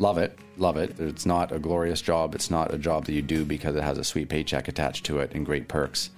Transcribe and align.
Love 0.00 0.16
it, 0.16 0.38
love 0.56 0.78
it. 0.78 0.98
It's 0.98 1.26
not 1.26 1.52
a 1.52 1.58
glorious 1.58 2.00
job. 2.00 2.34
It's 2.34 2.50
not 2.50 2.72
a 2.72 2.78
job 2.78 3.04
that 3.04 3.12
you 3.12 3.20
do 3.20 3.44
because 3.44 3.76
it 3.76 3.82
has 3.82 3.98
a 3.98 4.04
sweet 4.04 4.30
paycheck 4.30 4.66
attached 4.66 5.04
to 5.04 5.18
it 5.18 5.32
and 5.34 5.44
great 5.44 5.68
perks. 5.68 6.08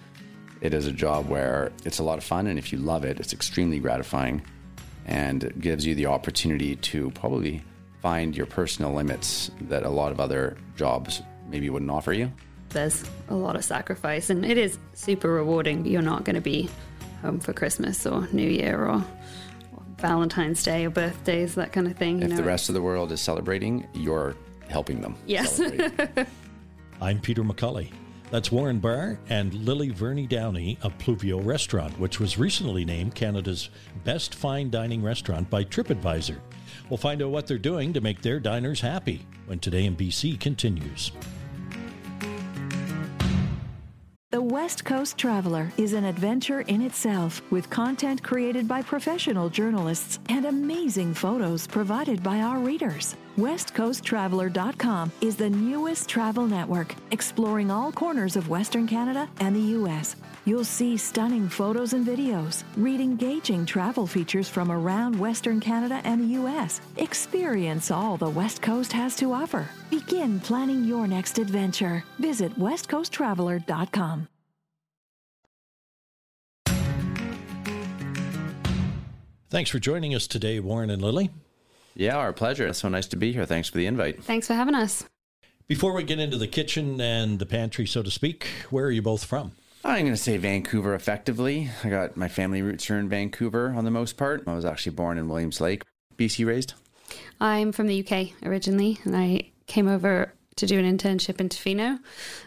It 0.61 0.73
is 0.73 0.87
a 0.87 0.93
job 0.93 1.29
where 1.29 1.73
it's 1.85 1.99
a 1.99 2.05
lot 2.05 2.17
of 2.17 2.23
fun, 2.23 2.47
and 2.47 2.61
if 2.61 2.73
you 2.73 2.79
love 2.79 3.05
it, 3.05 3.19
it's 3.19 3.33
extremely 3.33 3.81
gratifying 3.81 4.43
and 5.05 5.43
it 5.43 5.61
gives 5.61 5.85
you 5.85 5.97
the 5.97 6.07
opportunity 6.07 6.77
to 6.77 7.11
probably 7.11 7.61
find 8.01 8.37
your 8.37 8.47
personal 8.47 8.93
limits 8.93 9.51
that 9.63 9.83
a 9.83 9.89
lot 9.89 10.13
of 10.13 10.21
other 10.21 10.57
jobs 10.77 11.21
maybe 11.49 11.69
wouldn't 11.69 11.91
offer 11.91 12.13
you. 12.13 12.31
There's 12.69 13.05
a 13.29 13.35
lot 13.35 13.57
of 13.57 13.65
sacrifice, 13.65 14.31
and 14.31 14.45
it 14.45 14.59
is 14.59 14.79
super 14.95 15.29
rewarding. 15.29 15.87
You're 15.87 16.03
not 16.03 16.25
going 16.25 16.37
to 16.37 16.41
be 16.41 16.71
home 17.21 17.41
for 17.41 17.53
Christmas 17.53 18.07
or 18.07 18.29
New 18.33 18.49
Year 18.49 18.87
or 18.87 19.05
Valentine's 20.03 20.63
Day 20.63 20.85
or 20.85 20.91
birthdays, 20.91 21.55
that 21.55 21.73
kind 21.73 21.87
of 21.87 21.97
thing. 21.97 22.21
If 22.21 22.31
know, 22.31 22.37
the 22.37 22.43
rest 22.43 22.69
of 22.69 22.75
the 22.75 22.83
world 22.83 23.13
is 23.13 23.21
celebrating, 23.21 23.87
you're 23.95 24.37
helping 24.69 25.01
them. 25.01 25.15
Yes. 25.27 25.61
I'm 27.01 27.21
Peter 27.21 27.43
McCully. 27.43 27.93
That's 28.33 28.51
Warren 28.51 28.81
Barr 28.81 29.19
and 29.29 29.55
Lily 29.55 29.91
Verney 29.91 30.27
Downey 30.27 30.79
of 30.83 30.97
Pluvio 30.99 31.45
Restaurant, 31.45 31.97
which 32.01 32.19
was 32.19 32.39
recently 32.39 32.85
named 32.85 33.15
Canada's 33.15 33.71
best 34.05 34.35
fine 34.35 34.71
dining 34.71 35.03
restaurant 35.03 35.49
by 35.49 35.65
TripAdvisor. 35.65 36.39
We'll 36.91 36.97
find 36.97 37.23
out 37.23 37.31
what 37.31 37.47
they're 37.47 37.59
doing 37.59 37.93
to 37.93 38.01
make 38.01 38.23
their 38.23 38.41
diners 38.41 38.81
happy 38.81 39.27
when 39.47 39.61
Today 39.61 39.85
in 39.85 39.97
BC 39.97 40.41
continues. 40.41 41.13
The 44.33 44.41
West 44.41 44.87
Coast 44.87 45.19
Traveler 45.19 45.71
is 45.77 45.93
an 45.93 46.07
adventure 46.07 46.63
in 46.63 46.81
itself 46.81 47.43
with 47.51 47.69
content 47.69 48.23
created 48.23 48.67
by 48.67 48.81
professional 48.81 49.51
journalists 49.51 50.21
and 50.31 50.47
amazing 50.47 51.13
photos 51.13 51.67
provided 51.67 52.23
by 52.23 52.41
our 52.41 52.59
readers. 52.59 53.15
WestCoastTraveler.com 53.37 55.13
is 55.21 55.37
the 55.37 55.51
newest 55.51 56.09
travel 56.09 56.47
network 56.47 56.95
exploring 57.11 57.71
all 57.71 57.93
corners 57.93 58.35
of 58.35 58.49
Western 58.49 58.87
Canada 58.87 59.29
and 59.41 59.55
the 59.55 59.77
U.S. 59.77 60.17
You'll 60.45 60.65
see 60.65 60.97
stunning 60.97 61.49
photos 61.49 61.93
and 61.93 62.07
videos, 62.07 62.65
read 62.77 63.01
engaging 63.01 63.65
travel 63.65 64.07
features 64.07 64.49
from 64.49 64.73
around 64.73 65.19
Western 65.19 65.61
Canada 65.61 66.01
and 66.05 66.21
the 66.21 66.35
U.S. 66.41 66.81
Experience 66.97 67.91
all 67.91 68.17
the 68.17 68.29
West 68.29 68.61
Coast 68.61 68.93
has 68.93 69.15
to 69.17 69.33
offer. 69.33 69.69
Begin 69.89 70.41
planning 70.41 70.85
your 70.85 71.07
next 71.07 71.39
adventure. 71.39 72.03
Visit 72.19 72.59
WestCoastTraveler.com. 72.59 74.29
Thanks 79.53 79.69
for 79.69 79.79
joining 79.79 80.15
us 80.15 80.27
today, 80.27 80.61
Warren 80.61 80.89
and 80.89 81.03
Lily. 81.03 81.29
yeah, 81.95 82.17
our 82.17 82.33
pleasure. 82.33 82.67
It's 82.67 82.79
so 82.79 82.89
nice 82.89 83.07
to 83.09 83.19
be 83.19 83.35
here. 83.35 83.45
Thanks 83.45 83.69
for 83.69 83.77
the 83.77 83.85
invite. 83.85 84.25
Thanks 84.25 84.47
for 84.47 84.55
having 84.55 84.75
us. 84.75 85.05
Before 85.69 85.93
we 85.93 86.05
get 86.05 86.19
into 86.19 86.39
the 86.39 86.47
kitchen 86.47 86.99
and 87.03 87.39
the 87.39 87.45
pantry, 87.45 87.87
so 87.87 88.03
to 88.03 88.11
speak, 88.11 88.47
where 88.71 88.87
are 88.87 88.91
you 88.91 89.03
both 89.03 89.27
from? 89.27 89.53
I'm 89.85 90.05
going 90.05 90.15
to 90.15 90.17
say 90.17 90.39
Vancouver 90.39 90.95
effectively. 90.95 91.69
I 91.85 91.91
got 91.91 92.17
my 92.17 92.29
family 92.29 92.63
roots 92.63 92.87
here 92.87 92.97
in 92.97 93.11
Vancouver 93.11 93.75
on 93.77 93.85
the 93.85 93.91
most 93.91 94.17
part. 94.17 94.43
I 94.47 94.55
was 94.55 94.65
actually 94.65 94.95
born 94.95 95.19
in 95.19 95.29
Williams 95.29 95.61
Lake, 95.61 95.83
BC 96.17 96.47
raised. 96.47 96.73
I'm 97.39 97.73
from 97.73 97.89
the 97.89 98.03
UK 98.03 98.31
originally, 98.47 99.01
and 99.05 99.15
I 99.15 99.51
came 99.67 99.87
over 99.87 100.33
to 100.57 100.67
do 100.67 100.79
an 100.79 100.97
internship 100.97 101.43
in 101.43 101.51
Tofino 101.51 101.99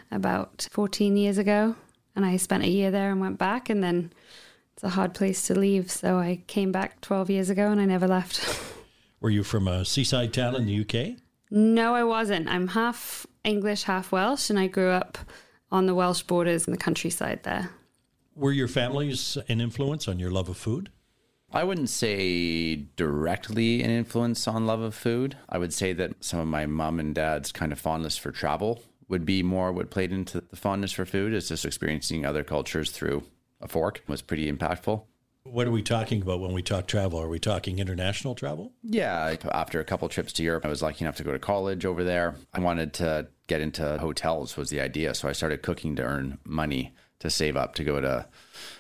about 0.10 0.68
14 0.72 1.18
years 1.18 1.38
ago. 1.38 1.76
And 2.16 2.26
I 2.26 2.38
spent 2.38 2.64
a 2.64 2.68
year 2.68 2.90
there 2.90 3.12
and 3.12 3.22
went 3.22 3.38
back, 3.38 3.70
and 3.70 3.84
then 3.84 4.12
it's 4.76 4.84
a 4.84 4.90
hard 4.90 5.14
place 5.14 5.48
to 5.48 5.58
leave. 5.58 5.90
So 5.90 6.18
I 6.18 6.44
came 6.48 6.72
back 6.72 7.00
12 7.02 7.30
years 7.30 7.50
ago 7.50 7.72
and 7.72 7.80
I 7.80 7.86
never 7.86 8.08
left. 8.08 8.46
Were 9.22 9.30
you 9.30 9.44
from 9.44 9.68
a 9.68 9.86
seaside 9.86 10.34
town 10.34 10.56
in 10.56 10.66
the 10.66 10.82
UK? 10.82 11.18
no, 11.52 11.94
I 11.96 12.04
wasn't. 12.04 12.50
I'm 12.50 12.68
half 12.70 13.26
English, 13.44 13.84
half 13.84 14.12
Welsh, 14.12 14.50
and 14.50 14.60
I 14.60 14.68
grew 14.68 14.90
up 14.90 15.18
on 15.72 15.86
the 15.86 15.96
Welsh 15.96 16.24
borders 16.24 16.68
in 16.68 16.72
the 16.72 16.78
countryside 16.78 17.44
there. 17.44 17.70
Were 18.36 18.52
your 18.52 18.68
families 18.68 19.38
an 19.48 19.62
influence 19.62 20.08
on 20.08 20.20
your 20.20 20.32
love 20.32 20.50
of 20.50 20.58
food? 20.58 20.90
I 21.54 21.64
wouldn't 21.64 21.90
say 21.90 22.76
directly 22.98 23.82
an 23.84 23.90
influence 23.90 24.48
on 24.48 24.66
love 24.66 24.82
of 24.82 24.94
food. 24.94 25.38
I 25.48 25.58
would 25.58 25.74
say 25.74 25.94
that 25.94 26.22
some 26.22 26.40
of 26.40 26.48
my 26.48 26.66
mom 26.66 27.00
and 27.00 27.16
dad's 27.16 27.52
kind 27.54 27.72
of 27.72 27.80
fondness 27.80 28.18
for 28.18 28.32
travel 28.32 28.82
would 29.08 29.26
be 29.26 29.42
more 29.42 29.72
what 29.72 29.92
played 29.92 30.12
into 30.12 30.42
the 30.42 30.58
fondness 30.58 30.92
for 30.92 31.06
food 31.06 31.34
is 31.34 31.48
just 31.48 31.64
experiencing 31.64 32.26
other 32.26 32.44
cultures 32.44 32.92
through 32.92 33.24
a 33.66 33.68
fork 33.68 34.04
was 34.08 34.22
pretty 34.22 34.50
impactful. 34.52 35.04
What 35.44 35.68
are 35.68 35.72
we 35.72 35.84
talking 35.84 36.22
about 36.22 36.40
when 36.40 36.54
we 36.54 36.64
talk 36.64 36.88
travel? 36.88 37.20
Are 37.20 37.28
we 37.28 37.40
talking 37.40 37.78
international 37.78 38.34
travel? 38.34 38.72
Yeah, 38.82 39.36
after 39.52 39.80
a 39.80 39.84
couple 39.84 40.10
trips 40.10 40.34
to 40.34 40.44
Europe, 40.44 40.66
I 40.66 40.70
was 40.70 40.82
lucky 40.82 41.06
enough 41.06 41.18
to 41.18 41.24
go 41.24 41.32
to 41.32 41.40
college 41.40 41.86
over 41.86 42.04
there. 42.04 42.36
I 42.54 42.62
wanted 42.62 42.94
to 42.94 43.28
get 43.48 43.62
into 43.62 43.98
hotels 44.00 44.58
was 44.58 44.70
the 44.70 44.82
idea, 44.82 45.14
so 45.14 45.28
I 45.28 45.34
started 45.34 45.62
cooking 45.62 45.96
to 45.98 46.04
earn 46.04 46.40
money 46.44 46.94
to 47.20 47.30
save 47.30 47.56
up 47.56 47.76
to 47.76 47.84
go 47.84 48.02
to 48.02 48.28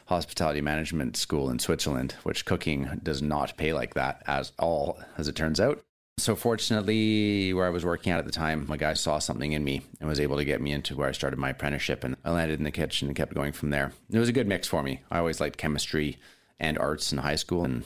hospitality 0.07 0.61
management 0.61 1.17
school 1.17 1.51
in 1.51 1.59
Switzerland, 1.59 2.15
which 2.23 2.45
cooking 2.45 2.99
does 3.03 3.21
not 3.21 3.57
pay 3.57 3.71
like 3.71 3.93
that 3.93 4.23
as 4.25 4.51
all 4.57 4.99
as 5.17 5.27
it 5.27 5.35
turns 5.35 5.59
out. 5.59 5.84
So 6.17 6.35
fortunately, 6.35 7.53
where 7.53 7.65
I 7.65 7.69
was 7.69 7.83
working 7.83 8.11
at 8.11 8.19
at 8.19 8.25
the 8.25 8.31
time, 8.31 8.65
my 8.67 8.77
guy 8.77 8.93
saw 8.93 9.19
something 9.19 9.51
in 9.51 9.63
me 9.63 9.81
and 9.99 10.07
was 10.07 10.19
able 10.19 10.37
to 10.37 10.45
get 10.45 10.61
me 10.61 10.71
into 10.71 10.95
where 10.95 11.09
I 11.09 11.11
started 11.11 11.37
my 11.37 11.49
apprenticeship 11.49 12.03
and 12.03 12.15
I 12.23 12.31
landed 12.31 12.57
in 12.57 12.63
the 12.63 12.71
kitchen 12.71 13.09
and 13.09 13.17
kept 13.17 13.33
going 13.33 13.51
from 13.51 13.69
there. 13.69 13.91
It 14.09 14.17
was 14.17 14.29
a 14.29 14.33
good 14.33 14.47
mix 14.47 14.67
for 14.67 14.81
me. 14.81 15.01
I 15.11 15.19
always 15.19 15.41
liked 15.41 15.57
chemistry 15.57 16.17
and 16.57 16.77
arts 16.77 17.11
in 17.11 17.17
high 17.17 17.35
school 17.35 17.65
and 17.65 17.83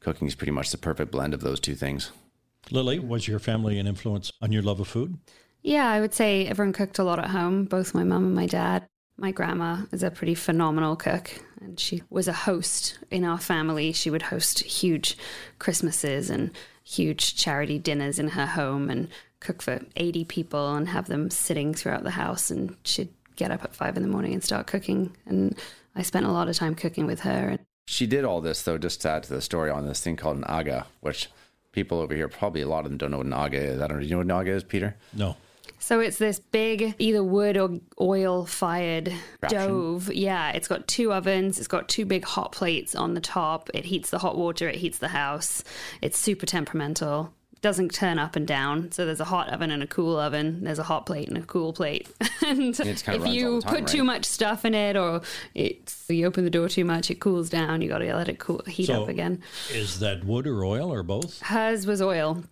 cooking 0.00 0.26
is 0.26 0.34
pretty 0.34 0.52
much 0.52 0.70
the 0.70 0.78
perfect 0.78 1.12
blend 1.12 1.34
of 1.34 1.42
those 1.42 1.60
two 1.60 1.74
things. 1.74 2.12
Lily, 2.70 2.98
was 2.98 3.28
your 3.28 3.38
family 3.38 3.78
an 3.78 3.86
influence 3.86 4.32
on 4.40 4.52
your 4.52 4.62
love 4.62 4.80
of 4.80 4.88
food? 4.88 5.18
Yeah, 5.62 5.90
I 5.90 6.00
would 6.00 6.14
say 6.14 6.46
everyone 6.46 6.72
cooked 6.72 6.98
a 6.98 7.04
lot 7.04 7.18
at 7.18 7.28
home, 7.28 7.66
both 7.66 7.94
my 7.94 8.04
mum 8.04 8.24
and 8.24 8.34
my 8.34 8.46
dad. 8.46 8.86
My 9.18 9.32
grandma 9.32 9.82
is 9.92 10.02
a 10.02 10.10
pretty 10.10 10.34
phenomenal 10.34 10.96
cook, 10.96 11.30
and 11.60 11.78
she 11.78 12.02
was 12.08 12.26
a 12.26 12.32
host 12.32 12.98
in 13.10 13.22
our 13.22 13.38
family. 13.38 13.92
She 13.92 14.08
would 14.08 14.22
host 14.22 14.60
huge 14.60 15.18
Christmases 15.58 16.30
and 16.30 16.52
huge 16.90 17.36
charity 17.36 17.78
dinners 17.78 18.18
in 18.18 18.28
her 18.28 18.46
home 18.46 18.90
and 18.90 19.08
cook 19.38 19.62
for 19.62 19.80
80 19.96 20.24
people 20.24 20.74
and 20.74 20.88
have 20.88 21.06
them 21.06 21.30
sitting 21.30 21.72
throughout 21.72 22.02
the 22.02 22.10
house. 22.10 22.50
And 22.50 22.76
she'd 22.84 23.08
get 23.36 23.50
up 23.50 23.62
at 23.64 23.74
five 23.74 23.96
in 23.96 24.02
the 24.02 24.08
morning 24.08 24.32
and 24.32 24.42
start 24.42 24.66
cooking. 24.66 25.16
And 25.26 25.56
I 25.94 26.02
spent 26.02 26.26
a 26.26 26.32
lot 26.32 26.48
of 26.48 26.56
time 26.56 26.74
cooking 26.74 27.06
with 27.06 27.20
her. 27.20 27.58
She 27.86 28.06
did 28.06 28.24
all 28.24 28.40
this 28.40 28.62
though, 28.62 28.78
just 28.78 29.02
to 29.02 29.10
add 29.10 29.22
to 29.24 29.34
the 29.34 29.40
story 29.40 29.70
on 29.70 29.86
this 29.86 30.00
thing 30.00 30.16
called 30.16 30.36
an 30.36 30.44
aga, 30.44 30.86
which 31.00 31.28
people 31.72 32.00
over 32.00 32.14
here 32.14 32.28
probably 32.28 32.62
a 32.62 32.68
lot 32.68 32.84
of 32.84 32.90
them 32.90 32.98
don't 32.98 33.10
know 33.10 33.18
what 33.18 33.26
an 33.26 33.32
aga 33.32 33.58
is. 33.58 33.80
I 33.80 33.86
don't 33.86 33.98
know. 33.98 34.02
Do 34.02 34.06
you 34.06 34.12
know 34.12 34.18
what 34.18 34.26
an 34.26 34.30
aga 34.32 34.52
is, 34.52 34.64
Peter? 34.64 34.96
No. 35.12 35.36
So 35.78 36.00
it's 36.00 36.18
this 36.18 36.38
big, 36.38 36.94
either 36.98 37.22
wood 37.22 37.56
or 37.56 37.80
oil 38.00 38.46
fired 38.46 39.12
stove. 39.46 40.12
Yeah, 40.12 40.50
it's 40.50 40.68
got 40.68 40.86
two 40.88 41.12
ovens. 41.12 41.58
It's 41.58 41.68
got 41.68 41.88
two 41.88 42.04
big 42.04 42.24
hot 42.24 42.52
plates 42.52 42.94
on 42.94 43.14
the 43.14 43.20
top. 43.20 43.70
It 43.74 43.84
heats 43.86 44.10
the 44.10 44.18
hot 44.18 44.36
water. 44.36 44.68
It 44.68 44.76
heats 44.76 44.98
the 44.98 45.08
house. 45.08 45.64
It's 46.02 46.18
super 46.18 46.46
temperamental. 46.46 47.32
Doesn't 47.62 47.92
turn 47.92 48.18
up 48.18 48.36
and 48.36 48.46
down. 48.46 48.90
So 48.90 49.04
there's 49.04 49.20
a 49.20 49.24
hot 49.24 49.50
oven 49.50 49.70
and 49.70 49.82
a 49.82 49.86
cool 49.86 50.18
oven. 50.18 50.64
There's 50.64 50.78
a 50.78 50.82
hot 50.82 51.04
plate 51.04 51.28
and 51.28 51.36
a 51.36 51.42
cool 51.42 51.74
plate. 51.74 52.08
and 52.46 52.78
if 52.80 53.26
you 53.26 53.60
time, 53.60 53.74
put 53.74 53.86
too 53.86 54.02
much 54.02 54.24
stuff 54.24 54.64
in 54.64 54.74
it 54.74 54.96
or 54.96 55.20
it's 55.54 56.06
you 56.08 56.26
open 56.26 56.44
the 56.44 56.50
door 56.50 56.68
too 56.70 56.86
much, 56.86 57.10
it 57.10 57.20
cools 57.20 57.50
down. 57.50 57.82
You 57.82 57.88
got 57.88 57.98
to 57.98 58.14
let 58.14 58.28
it 58.30 58.38
cool, 58.38 58.62
heat 58.66 58.86
So 58.86 59.02
up 59.02 59.08
again. 59.10 59.42
is 59.70 59.98
that 60.00 60.24
wood 60.24 60.46
or 60.46 60.64
oil 60.64 60.90
or 60.90 61.02
both? 61.02 61.42
Hers 61.42 61.86
was 61.86 62.00
oil. 62.00 62.44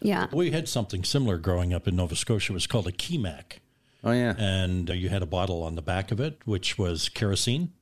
Yeah. 0.00 0.26
We 0.32 0.50
had 0.50 0.68
something 0.68 1.04
similar 1.04 1.38
growing 1.38 1.72
up 1.72 1.86
in 1.86 1.96
Nova 1.96 2.16
Scotia. 2.16 2.52
It 2.52 2.54
was 2.54 2.66
called 2.66 2.86
a 2.86 2.92
Kemac. 2.92 3.58
Oh 4.04 4.10
yeah. 4.12 4.34
and 4.36 4.90
uh, 4.90 4.94
you 4.94 5.10
had 5.10 5.22
a 5.22 5.26
bottle 5.26 5.62
on 5.62 5.76
the 5.76 5.82
back 5.82 6.10
of 6.10 6.18
it, 6.18 6.40
which 6.44 6.76
was 6.76 7.08
kerosene, 7.08 7.72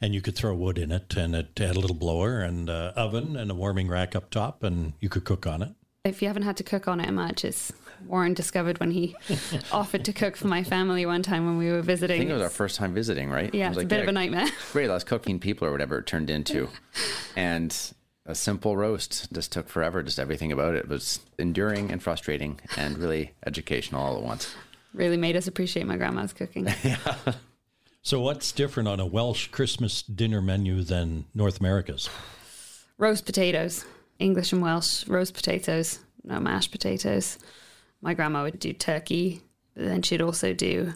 and 0.00 0.12
you 0.12 0.20
could 0.20 0.34
throw 0.34 0.54
wood 0.54 0.76
in 0.76 0.90
it, 0.90 1.16
and 1.16 1.36
it 1.36 1.56
had 1.56 1.76
a 1.76 1.78
little 1.78 1.94
blower 1.94 2.40
and 2.40 2.68
uh, 2.68 2.92
oven 2.96 3.36
and 3.36 3.48
a 3.50 3.54
warming 3.54 3.86
rack 3.86 4.16
up 4.16 4.30
top, 4.30 4.64
and 4.64 4.94
you 4.98 5.08
could 5.08 5.24
cook 5.24 5.46
on 5.46 5.62
it. 5.62 5.72
If 6.04 6.20
you 6.20 6.26
haven't 6.26 6.42
had 6.42 6.56
to 6.56 6.64
cook 6.64 6.88
on 6.88 6.98
it 6.98 7.12
much, 7.12 7.44
as 7.44 7.72
Warren 8.06 8.34
discovered 8.34 8.80
when 8.80 8.90
he 8.90 9.14
offered 9.72 10.04
to 10.06 10.12
cook 10.12 10.36
for 10.36 10.48
my 10.48 10.64
family 10.64 11.06
one 11.06 11.22
time 11.22 11.46
when 11.46 11.58
we 11.58 11.70
were 11.70 11.82
visiting. 11.82 12.16
I 12.16 12.18
think 12.18 12.30
it 12.30 12.34
was 12.34 12.42
our 12.42 12.50
first 12.50 12.76
time 12.76 12.94
visiting, 12.94 13.30
right? 13.30 13.54
yeah, 13.54 13.66
I 13.66 13.68
was 13.68 13.78
it's 13.78 13.84
a 13.84 13.86
bit 13.86 13.96
yeah, 13.96 14.02
of 14.02 14.08
a 14.08 14.12
nightmare. 14.12 14.48
Great, 14.72 14.88
let's 14.88 15.04
cooking 15.04 15.38
people 15.38 15.68
or 15.68 15.72
whatever 15.72 15.98
it 15.98 16.06
turned 16.06 16.30
into. 16.30 16.68
and 17.36 17.76
a 18.26 18.34
simple 18.34 18.76
roast 18.76 19.32
just 19.32 19.52
took 19.52 19.68
forever. 19.68 20.02
Just 20.02 20.18
everything 20.18 20.52
about 20.52 20.74
it 20.74 20.88
was 20.88 21.20
enduring 21.38 21.90
and 21.90 22.02
frustrating 22.02 22.60
and 22.76 22.98
really 22.98 23.32
educational 23.46 24.02
all 24.02 24.16
at 24.16 24.22
once. 24.22 24.54
really 24.94 25.16
made 25.16 25.36
us 25.36 25.46
appreciate 25.46 25.86
my 25.86 25.96
grandma's 25.96 26.32
cooking. 26.32 26.66
yeah. 26.82 27.16
So, 28.02 28.20
what's 28.20 28.50
different 28.50 28.88
on 28.88 28.98
a 28.98 29.06
Welsh 29.06 29.46
Christmas 29.48 30.02
dinner 30.02 30.42
menu 30.42 30.82
than 30.82 31.24
North 31.34 31.60
America's? 31.60 32.08
roast 32.98 33.26
potatoes, 33.26 33.84
English 34.18 34.52
and 34.52 34.62
Welsh 34.62 35.06
roast 35.08 35.34
potatoes, 35.34 35.98
no 36.22 36.38
mashed 36.38 36.70
potatoes. 36.70 37.38
My 38.00 38.14
grandma 38.14 38.42
would 38.42 38.58
do 38.58 38.72
turkey, 38.72 39.42
but 39.74 39.84
then 39.84 40.02
she'd 40.02 40.22
also 40.22 40.52
do 40.52 40.92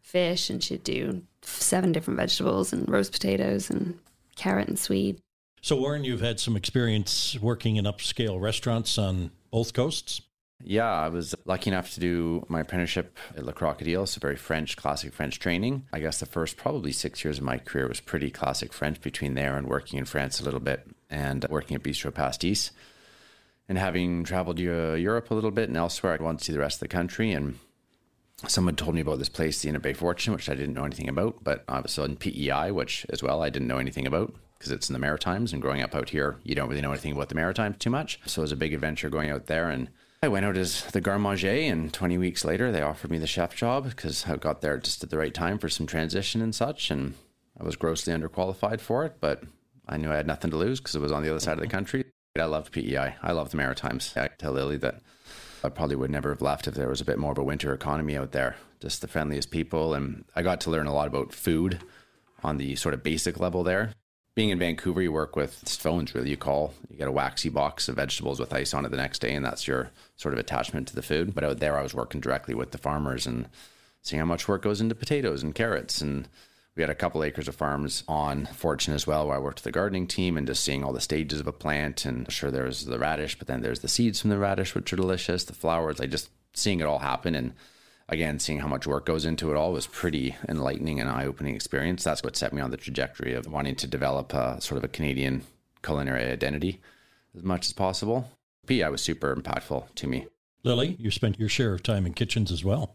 fish 0.00 0.50
and 0.50 0.62
she'd 0.62 0.84
do 0.84 1.22
seven 1.42 1.92
different 1.92 2.18
vegetables 2.18 2.72
and 2.72 2.88
roast 2.88 3.12
potatoes 3.12 3.70
and 3.70 3.98
carrot 4.36 4.68
and 4.68 4.78
swede. 4.78 5.20
So, 5.62 5.76
Warren, 5.76 6.04
you've 6.04 6.22
had 6.22 6.40
some 6.40 6.56
experience 6.56 7.38
working 7.38 7.76
in 7.76 7.84
upscale 7.84 8.40
restaurants 8.40 8.96
on 8.96 9.30
both 9.50 9.74
coasts. 9.74 10.22
Yeah, 10.62 10.90
I 10.90 11.08
was 11.08 11.34
lucky 11.44 11.68
enough 11.68 11.92
to 11.94 12.00
do 12.00 12.46
my 12.48 12.60
apprenticeship 12.60 13.18
at 13.36 13.44
Le 13.44 13.52
Crocodile, 13.52 14.06
so 14.06 14.20
very 14.20 14.36
French, 14.36 14.76
classic 14.76 15.12
French 15.12 15.38
training. 15.38 15.84
I 15.92 16.00
guess 16.00 16.18
the 16.18 16.26
first 16.26 16.56
probably 16.56 16.92
six 16.92 17.24
years 17.24 17.38
of 17.38 17.44
my 17.44 17.58
career 17.58 17.88
was 17.88 18.00
pretty 18.00 18.30
classic 18.30 18.72
French 18.72 19.02
between 19.02 19.34
there 19.34 19.56
and 19.56 19.68
working 19.68 19.98
in 19.98 20.06
France 20.06 20.40
a 20.40 20.44
little 20.44 20.60
bit 20.60 20.86
and 21.10 21.46
working 21.50 21.74
at 21.74 21.82
Bistro 21.82 22.10
Pastis. 22.10 22.70
And 23.68 23.76
having 23.76 24.24
traveled 24.24 24.58
Europe 24.58 25.30
a 25.30 25.34
little 25.34 25.50
bit 25.50 25.68
and 25.68 25.76
elsewhere, 25.76 26.16
I 26.18 26.22
wanted 26.22 26.38
to 26.38 26.44
see 26.46 26.52
the 26.52 26.58
rest 26.58 26.76
of 26.76 26.80
the 26.80 26.88
country. 26.88 27.32
And 27.32 27.58
someone 28.46 28.76
told 28.76 28.94
me 28.94 29.02
about 29.02 29.18
this 29.18 29.28
place, 29.28 29.60
the 29.60 29.68
Inn 29.68 29.76
at 29.76 29.82
Bay 29.82 29.92
Fortune, 29.92 30.32
which 30.32 30.48
I 30.48 30.54
didn't 30.54 30.74
know 30.74 30.84
anything 30.84 31.08
about, 31.08 31.44
but 31.44 31.64
I 31.68 31.80
was 31.80 31.96
in 31.98 32.16
PEI, 32.16 32.70
which 32.70 33.04
as 33.10 33.22
well 33.22 33.42
I 33.42 33.50
didn't 33.50 33.68
know 33.68 33.78
anything 33.78 34.06
about 34.06 34.34
because 34.60 34.72
it's 34.72 34.90
in 34.90 34.92
the 34.92 34.98
Maritimes. 34.98 35.54
And 35.54 35.62
growing 35.62 35.80
up 35.80 35.94
out 35.94 36.10
here, 36.10 36.36
you 36.44 36.54
don't 36.54 36.68
really 36.68 36.82
know 36.82 36.90
anything 36.92 37.12
about 37.12 37.30
the 37.30 37.34
Maritimes 37.34 37.78
too 37.78 37.88
much. 37.88 38.20
So 38.26 38.42
it 38.42 38.44
was 38.44 38.52
a 38.52 38.56
big 38.56 38.74
adventure 38.74 39.08
going 39.08 39.30
out 39.30 39.46
there. 39.46 39.70
And 39.70 39.88
I 40.22 40.28
went 40.28 40.44
out 40.44 40.58
as 40.58 40.84
the 40.84 41.00
garde 41.00 41.22
manger, 41.22 41.48
and 41.48 41.90
20 41.90 42.18
weeks 42.18 42.44
later, 42.44 42.70
they 42.70 42.82
offered 42.82 43.10
me 43.10 43.16
the 43.16 43.26
chef 43.26 43.56
job 43.56 43.84
because 43.84 44.26
I 44.26 44.36
got 44.36 44.60
there 44.60 44.76
just 44.76 45.02
at 45.02 45.08
the 45.08 45.16
right 45.16 45.32
time 45.32 45.58
for 45.58 45.70
some 45.70 45.86
transition 45.86 46.42
and 46.42 46.54
such. 46.54 46.90
And 46.90 47.14
I 47.58 47.64
was 47.64 47.76
grossly 47.76 48.12
underqualified 48.12 48.80
for 48.80 49.06
it, 49.06 49.14
but 49.18 49.42
I 49.88 49.96
knew 49.96 50.12
I 50.12 50.16
had 50.16 50.26
nothing 50.26 50.50
to 50.50 50.58
lose 50.58 50.78
because 50.78 50.94
it 50.94 51.00
was 51.00 51.12
on 51.12 51.22
the 51.22 51.30
other 51.30 51.40
side 51.40 51.54
of 51.54 51.60
the 51.60 51.66
country. 51.66 52.04
I 52.38 52.44
loved 52.44 52.72
PEI. 52.72 53.16
I 53.22 53.32
loved 53.32 53.52
the 53.52 53.56
Maritimes. 53.56 54.12
I 54.14 54.28
tell 54.28 54.52
Lily 54.52 54.76
that 54.76 55.00
I 55.64 55.70
probably 55.70 55.96
would 55.96 56.10
never 56.10 56.28
have 56.28 56.42
left 56.42 56.68
if 56.68 56.74
there 56.74 56.88
was 56.88 57.00
a 57.00 57.06
bit 57.06 57.18
more 57.18 57.32
of 57.32 57.38
a 57.38 57.42
winter 57.42 57.72
economy 57.72 58.14
out 58.14 58.32
there. 58.32 58.56
Just 58.80 59.00
the 59.00 59.08
friendliest 59.08 59.50
people. 59.50 59.94
And 59.94 60.26
I 60.36 60.42
got 60.42 60.60
to 60.62 60.70
learn 60.70 60.86
a 60.86 60.92
lot 60.92 61.08
about 61.08 61.32
food 61.32 61.80
on 62.44 62.58
the 62.58 62.76
sort 62.76 62.94
of 62.94 63.02
basic 63.02 63.40
level 63.40 63.62
there 63.62 63.94
being 64.34 64.50
in 64.50 64.58
Vancouver, 64.58 65.02
you 65.02 65.12
work 65.12 65.34
with 65.34 65.52
phones, 65.68 66.14
really. 66.14 66.30
You 66.30 66.36
call, 66.36 66.72
you 66.88 66.96
get 66.96 67.08
a 67.08 67.12
waxy 67.12 67.48
box 67.48 67.88
of 67.88 67.96
vegetables 67.96 68.38
with 68.38 68.54
ice 68.54 68.72
on 68.72 68.84
it 68.84 68.90
the 68.90 68.96
next 68.96 69.18
day, 69.18 69.34
and 69.34 69.44
that's 69.44 69.66
your 69.66 69.90
sort 70.16 70.34
of 70.34 70.40
attachment 70.40 70.88
to 70.88 70.94
the 70.94 71.02
food. 71.02 71.34
But 71.34 71.44
out 71.44 71.58
there, 71.58 71.76
I 71.76 71.82
was 71.82 71.94
working 71.94 72.20
directly 72.20 72.54
with 72.54 72.70
the 72.70 72.78
farmers 72.78 73.26
and 73.26 73.48
seeing 74.02 74.20
how 74.20 74.26
much 74.26 74.48
work 74.48 74.62
goes 74.62 74.80
into 74.80 74.94
potatoes 74.94 75.42
and 75.42 75.54
carrots. 75.54 76.00
And 76.00 76.28
we 76.76 76.82
had 76.82 76.90
a 76.90 76.94
couple 76.94 77.24
acres 77.24 77.48
of 77.48 77.56
farms 77.56 78.04
on 78.06 78.46
Fortune 78.46 78.94
as 78.94 79.06
well, 79.06 79.26
where 79.26 79.36
I 79.36 79.40
worked 79.40 79.58
with 79.58 79.64
the 79.64 79.72
gardening 79.72 80.06
team 80.06 80.36
and 80.36 80.46
just 80.46 80.64
seeing 80.64 80.84
all 80.84 80.92
the 80.92 81.00
stages 81.00 81.40
of 81.40 81.48
a 81.48 81.52
plant. 81.52 82.04
And 82.04 82.30
sure, 82.30 82.52
there's 82.52 82.84
the 82.84 82.98
radish, 82.98 83.36
but 83.36 83.48
then 83.48 83.62
there's 83.62 83.80
the 83.80 83.88
seeds 83.88 84.20
from 84.20 84.30
the 84.30 84.38
radish, 84.38 84.74
which 84.74 84.92
are 84.92 84.96
delicious, 84.96 85.44
the 85.44 85.54
flowers, 85.54 85.98
like 85.98 86.10
just 86.10 86.30
seeing 86.54 86.80
it 86.80 86.86
all 86.86 87.00
happen. 87.00 87.34
And 87.34 87.52
again, 88.10 88.38
seeing 88.38 88.58
how 88.58 88.68
much 88.68 88.86
work 88.86 89.06
goes 89.06 89.24
into 89.24 89.50
it 89.50 89.56
all 89.56 89.72
was 89.72 89.86
pretty 89.86 90.36
enlightening 90.48 91.00
and 91.00 91.08
eye 91.08 91.24
opening 91.24 91.54
experience. 91.54 92.04
That's 92.04 92.22
what 92.22 92.36
set 92.36 92.52
me 92.52 92.60
on 92.60 92.70
the 92.70 92.76
trajectory 92.76 93.32
of 93.32 93.46
wanting 93.46 93.76
to 93.76 93.86
develop 93.86 94.34
a, 94.34 94.60
sort 94.60 94.78
of 94.78 94.84
a 94.84 94.88
Canadian 94.88 95.42
culinary 95.82 96.24
identity 96.24 96.80
as 97.34 97.42
much 97.42 97.66
as 97.66 97.72
possible. 97.72 98.28
PEI 98.66 98.90
was 98.90 99.00
super 99.00 99.34
impactful 99.34 99.94
to 99.94 100.06
me. 100.06 100.26
Lily, 100.62 100.96
you 100.98 101.10
spent 101.10 101.40
your 101.40 101.48
share 101.48 101.72
of 101.72 101.82
time 101.82 102.04
in 102.04 102.12
kitchens 102.12 102.52
as 102.52 102.64
well. 102.64 102.94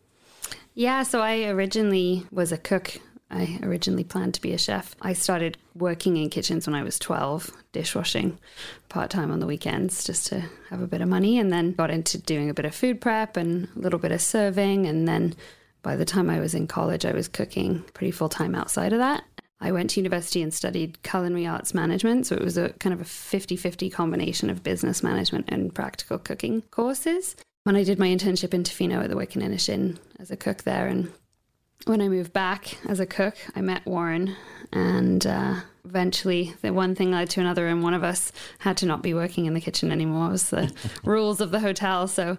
Yeah, 0.76 1.04
so 1.04 1.22
I 1.22 1.46
originally 1.46 2.28
was 2.32 2.52
a 2.52 2.58
cook 2.58 3.00
I 3.36 3.46
mm-hmm. 3.46 3.66
originally 3.66 4.06
planned 4.06 4.34
to 4.36 4.42
be 4.42 4.54
a 4.54 4.58
chef. 4.58 4.96
I 5.02 5.12
started 5.14 5.58
working 5.76 6.16
in 6.16 6.30
kitchens 6.30 6.66
when 6.66 6.76
I 6.76 6.84
was 6.84 6.98
12, 6.98 7.52
dishwashing 7.74 8.40
part 8.88 9.10
time 9.10 9.30
on 9.30 9.40
the 9.40 9.46
weekends 9.46 10.06
just 10.06 10.28
to 10.28 10.42
have 10.70 10.82
a 10.82 10.88
bit 10.88 11.02
of 11.02 11.10
money, 11.10 11.38
and 11.38 11.52
then 11.52 11.74
got 11.74 11.92
into 11.92 12.18
doing 12.18 12.50
a 12.50 12.54
bit 12.54 12.66
of 12.66 12.74
food 12.74 13.02
prep 13.02 13.36
and 13.36 13.68
a 13.76 13.80
little 13.80 14.00
bit 14.00 14.14
of 14.14 14.22
serving. 14.22 14.88
And 14.88 15.06
then 15.06 15.36
by 15.82 15.98
the 15.98 16.06
time 16.06 16.30
I 16.30 16.40
was 16.40 16.56
in 16.56 16.66
college, 16.66 17.06
I 17.06 17.12
was 17.12 17.28
cooking 17.28 17.84
pretty 17.94 18.12
full 18.12 18.30
time 18.30 18.56
outside 18.56 18.94
of 18.94 19.00
that. 19.00 19.24
I 19.60 19.72
went 19.72 19.90
to 19.92 20.00
university 20.00 20.42
and 20.42 20.54
studied 20.54 21.02
culinary 21.04 21.46
arts 21.46 21.74
management. 21.74 22.28
So 22.28 22.36
it 22.36 22.42
was 22.44 22.58
a 22.58 22.70
kind 22.74 22.94
of 22.94 23.02
a 23.02 23.06
50 23.06 23.58
50 23.58 23.90
combination 23.90 24.50
of 24.50 24.64
business 24.64 25.04
management 25.04 25.50
and 25.50 25.76
practical 25.76 26.20
cooking 26.20 26.62
courses. 26.72 27.36
When 27.64 27.76
I 27.76 27.84
did 27.84 28.00
my 28.00 28.08
internship 28.08 28.54
in 28.54 28.64
Tofino 28.64 29.04
at 29.04 29.10
the 29.10 29.16
Wicken 29.16 29.42
Inn 29.42 30.00
as 30.20 30.32
a 30.32 30.38
cook 30.38 30.64
there 30.64 30.88
and 30.88 31.12
when 31.86 32.02
I 32.02 32.08
moved 32.08 32.34
back 32.34 32.78
as 32.88 33.00
a 33.00 33.06
cook, 33.06 33.36
I 33.56 33.62
met 33.62 33.86
Warren, 33.86 34.36
and 34.72 35.26
uh, 35.26 35.56
eventually 35.84 36.54
the 36.62 36.74
one 36.74 36.96
thing 36.96 37.12
led 37.12 37.30
to 37.32 37.42
another, 37.42 37.68
and 37.68 37.84
one 37.84 37.94
of 37.94 38.04
us 38.04 38.32
had 38.60 38.78
to 38.78 38.86
not 38.86 39.04
be 39.04 39.14
working 39.14 39.46
in 39.46 39.54
the 39.54 39.62
kitchen 39.62 39.92
anymore. 39.92 40.28
It 40.28 40.32
was 40.32 40.50
the 40.50 40.74
rules 41.04 41.42
of 41.42 41.52
the 41.52 41.60
hotel. 41.60 42.08
So 42.08 42.38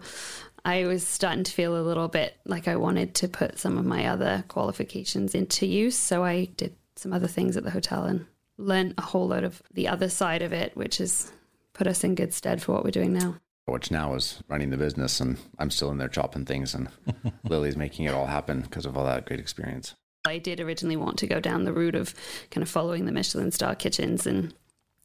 I 0.64 0.86
was 0.86 1.06
starting 1.06 1.44
to 1.44 1.52
feel 1.52 1.76
a 1.76 1.82
little 1.82 2.08
bit 2.08 2.36
like 2.44 2.66
I 2.66 2.76
wanted 2.76 3.14
to 3.16 3.28
put 3.28 3.58
some 3.58 3.78
of 3.78 3.84
my 3.84 4.06
other 4.06 4.44
qualifications 4.48 5.34
into 5.34 5.66
use. 5.66 5.96
So 5.96 6.24
I 6.24 6.46
did 6.56 6.74
some 6.96 7.12
other 7.12 7.28
things 7.28 7.56
at 7.56 7.62
the 7.62 7.70
hotel 7.70 8.04
and 8.04 8.26
learned 8.58 8.94
a 8.98 9.02
whole 9.02 9.28
lot 9.28 9.44
of 9.44 9.62
the 9.72 9.86
other 9.86 10.08
side 10.08 10.42
of 10.42 10.52
it, 10.52 10.76
which 10.76 10.98
has 10.98 11.30
put 11.72 11.86
us 11.86 12.02
in 12.02 12.14
good 12.14 12.32
stead 12.34 12.62
for 12.62 12.72
what 12.72 12.84
we're 12.84 12.90
doing 12.90 13.12
now 13.12 13.36
which 13.66 13.90
now 13.90 14.14
is 14.14 14.42
running 14.48 14.70
the 14.70 14.76
business, 14.76 15.20
and 15.20 15.38
I'm 15.58 15.70
still 15.70 15.90
in 15.90 15.98
there 15.98 16.08
chopping 16.08 16.44
things, 16.44 16.74
and 16.74 16.88
Lily's 17.44 17.76
making 17.76 18.06
it 18.06 18.14
all 18.14 18.26
happen 18.26 18.62
because 18.62 18.86
of 18.86 18.96
all 18.96 19.04
that 19.04 19.26
great 19.26 19.40
experience. 19.40 19.94
I 20.26 20.38
did 20.38 20.60
originally 20.60 20.96
want 20.96 21.18
to 21.18 21.26
go 21.26 21.40
down 21.40 21.64
the 21.64 21.72
route 21.72 21.94
of 21.94 22.14
kind 22.50 22.62
of 22.62 22.68
following 22.68 23.04
the 23.04 23.12
Michelin 23.12 23.52
star 23.52 23.74
kitchens 23.76 24.26
and 24.26 24.52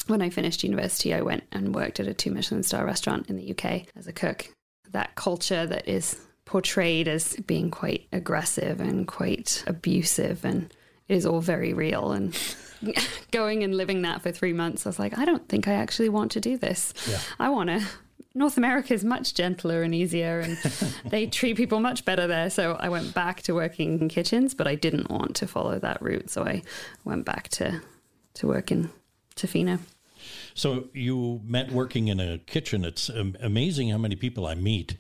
when 0.08 0.22
I 0.22 0.30
finished 0.30 0.64
university, 0.64 1.14
I 1.14 1.22
went 1.22 1.44
and 1.52 1.76
worked 1.76 2.00
at 2.00 2.08
a 2.08 2.14
two 2.14 2.32
Michelin 2.32 2.64
star 2.64 2.86
restaurant 2.86 3.30
in 3.30 3.36
the 3.36 3.52
UK 3.52 3.84
as 3.96 4.08
a 4.08 4.14
cook. 4.14 4.50
That 4.90 5.16
culture 5.16 5.66
that 5.66 5.88
is 5.88 6.20
portrayed 6.46 7.08
as 7.08 7.36
being 7.36 7.72
quite 7.72 8.08
aggressive 8.12 8.82
and 8.82 9.08
quite 9.08 9.64
abusive 9.68 10.44
and 10.44 10.74
it 11.08 11.16
is 11.16 11.26
all 11.26 11.40
very 11.40 11.74
real 11.74 12.12
and 12.12 12.38
going 13.32 13.64
and 13.64 13.76
living 13.76 14.02
that 14.02 14.24
for 14.24 14.32
3 14.32 14.54
months 14.54 14.86
I 14.86 14.90
was 14.90 14.98
like 14.98 15.18
I 15.18 15.24
don't 15.24 15.48
think 15.48 15.68
I 15.68 15.74
actually 15.74 16.10
want 16.10 16.32
to 16.32 16.42
do 16.42 16.58
this. 16.58 16.94
Yeah. 17.08 17.20
I 17.40 17.50
want 17.50 17.70
to 17.70 17.88
North 18.34 18.58
America 18.58 18.94
is 18.94 19.04
much 19.04 19.34
gentler 19.34 19.84
and 19.84 19.94
easier, 19.94 20.40
and 20.40 20.58
they 21.06 21.28
treat 21.28 21.58
people 21.58 21.80
much 21.80 22.06
better 22.06 22.28
there. 22.28 22.50
So 22.50 22.78
I 22.80 22.90
went 22.90 23.14
back 23.14 23.42
to 23.44 23.54
working 23.54 24.00
in 24.00 24.10
kitchens, 24.10 24.54
but 24.54 24.68
I 24.68 24.76
didn't 24.76 25.10
want 25.10 25.36
to 25.38 25.48
follow 25.48 25.78
that 25.80 26.02
route. 26.02 26.30
So 26.30 26.44
I 26.46 26.62
went 27.04 27.26
back 27.26 27.50
to, 27.50 27.82
to 28.36 28.48
work 28.48 28.72
in 28.72 28.90
Tofino. 29.36 29.80
So 30.54 30.86
you 30.94 31.42
met 31.44 31.72
working 31.72 32.08
in 32.08 32.20
a 32.20 32.38
kitchen. 32.38 32.86
It's 32.86 33.10
amazing 33.10 33.90
how 33.90 33.98
many 33.98 34.16
people 34.16 34.46
I 34.46 34.56
meet 34.56 34.98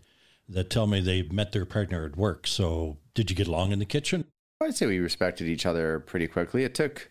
that 0.49 0.69
tell 0.69 0.87
me 0.87 0.99
they've 0.99 1.31
met 1.31 1.53
their 1.53 1.65
partner 1.65 2.05
at 2.05 2.17
work. 2.17 2.47
So 2.47 2.97
did 3.13 3.29
you 3.29 3.35
get 3.35 3.47
along 3.47 3.71
in 3.71 3.79
the 3.79 3.85
kitchen? 3.85 4.25
I'd 4.59 4.75
say 4.75 4.85
we 4.85 4.99
respected 4.99 5.47
each 5.47 5.65
other 5.65 5.99
pretty 5.99 6.27
quickly. 6.27 6.63
It 6.63 6.75
took 6.75 7.09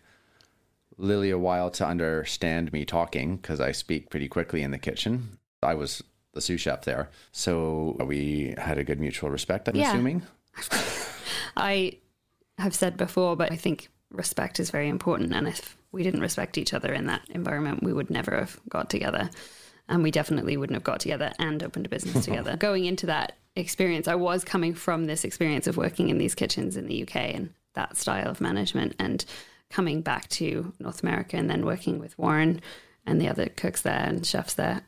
Lily 0.97 1.31
a 1.31 1.37
while 1.37 1.71
to 1.71 1.85
understand 1.85 2.71
me 2.71 2.85
talking 2.85 3.37
because 3.37 3.59
I 3.59 3.71
speak 3.71 4.09
pretty 4.09 4.27
quickly 4.27 4.61
in 4.61 4.71
the 4.71 4.77
kitchen. 4.77 5.39
I 5.63 5.73
was 5.73 6.03
the 6.33 6.41
sous 6.41 6.61
chef 6.61 6.83
there. 6.83 7.09
So 7.31 7.97
we 8.05 8.55
had 8.57 8.77
a 8.77 8.83
good 8.83 8.99
mutual 8.99 9.29
respect, 9.29 9.67
I'm 9.67 9.75
yeah. 9.75 9.89
assuming. 9.89 10.23
I 11.57 11.97
have 12.57 12.75
said 12.75 12.97
before, 12.97 13.35
but 13.35 13.51
I 13.51 13.55
think 13.55 13.89
respect 14.11 14.59
is 14.59 14.71
very 14.71 14.89
important. 14.89 15.33
And 15.33 15.47
if 15.47 15.77
we 15.91 16.03
didn't 16.03 16.21
respect 16.21 16.57
each 16.57 16.73
other 16.73 16.93
in 16.93 17.07
that 17.07 17.21
environment, 17.29 17.83
we 17.83 17.93
would 17.93 18.09
never 18.09 18.37
have 18.37 18.59
got 18.69 18.89
together. 18.89 19.29
And 19.89 20.03
we 20.03 20.11
definitely 20.11 20.55
wouldn't 20.55 20.75
have 20.75 20.83
got 20.83 20.99
together 21.01 21.33
and 21.39 21.61
opened 21.63 21.85
a 21.85 21.89
business 21.89 22.25
together. 22.25 22.55
Going 22.57 22.85
into 22.85 23.07
that 23.07 23.33
experience, 23.55 24.07
I 24.07 24.15
was 24.15 24.43
coming 24.43 24.73
from 24.73 25.05
this 25.05 25.25
experience 25.25 25.67
of 25.67 25.77
working 25.77 26.09
in 26.09 26.17
these 26.17 26.35
kitchens 26.35 26.77
in 26.77 26.87
the 26.87 27.03
UK 27.03 27.15
and 27.15 27.53
that 27.73 27.97
style 27.97 28.29
of 28.29 28.41
management 28.41 28.95
and 28.99 29.23
coming 29.69 30.01
back 30.01 30.27
to 30.29 30.73
North 30.79 31.03
America 31.03 31.37
and 31.37 31.49
then 31.49 31.65
working 31.65 31.99
with 31.99 32.17
Warren 32.17 32.61
and 33.05 33.19
the 33.19 33.29
other 33.29 33.47
cooks 33.47 33.81
there 33.81 34.03
and 34.05 34.25
chefs 34.25 34.53
there. 34.53 34.81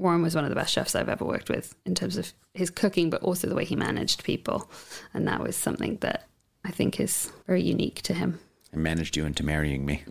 Warren 0.00 0.22
was 0.22 0.34
one 0.34 0.44
of 0.44 0.50
the 0.50 0.56
best 0.56 0.72
chefs 0.72 0.94
I've 0.94 1.08
ever 1.08 1.24
worked 1.24 1.50
with 1.50 1.74
in 1.84 1.94
terms 1.94 2.16
of 2.16 2.32
his 2.54 2.70
cooking, 2.70 3.10
but 3.10 3.22
also 3.22 3.46
the 3.46 3.54
way 3.54 3.64
he 3.64 3.76
managed 3.76 4.24
people. 4.24 4.70
And 5.12 5.28
that 5.28 5.42
was 5.42 5.56
something 5.56 5.98
that 6.00 6.26
I 6.64 6.70
think 6.70 6.98
is 6.98 7.30
very 7.46 7.62
unique 7.62 8.00
to 8.02 8.14
him. 8.14 8.40
I 8.72 8.76
managed 8.76 9.16
you 9.16 9.26
into 9.26 9.44
marrying 9.44 9.84
me. 9.84 10.04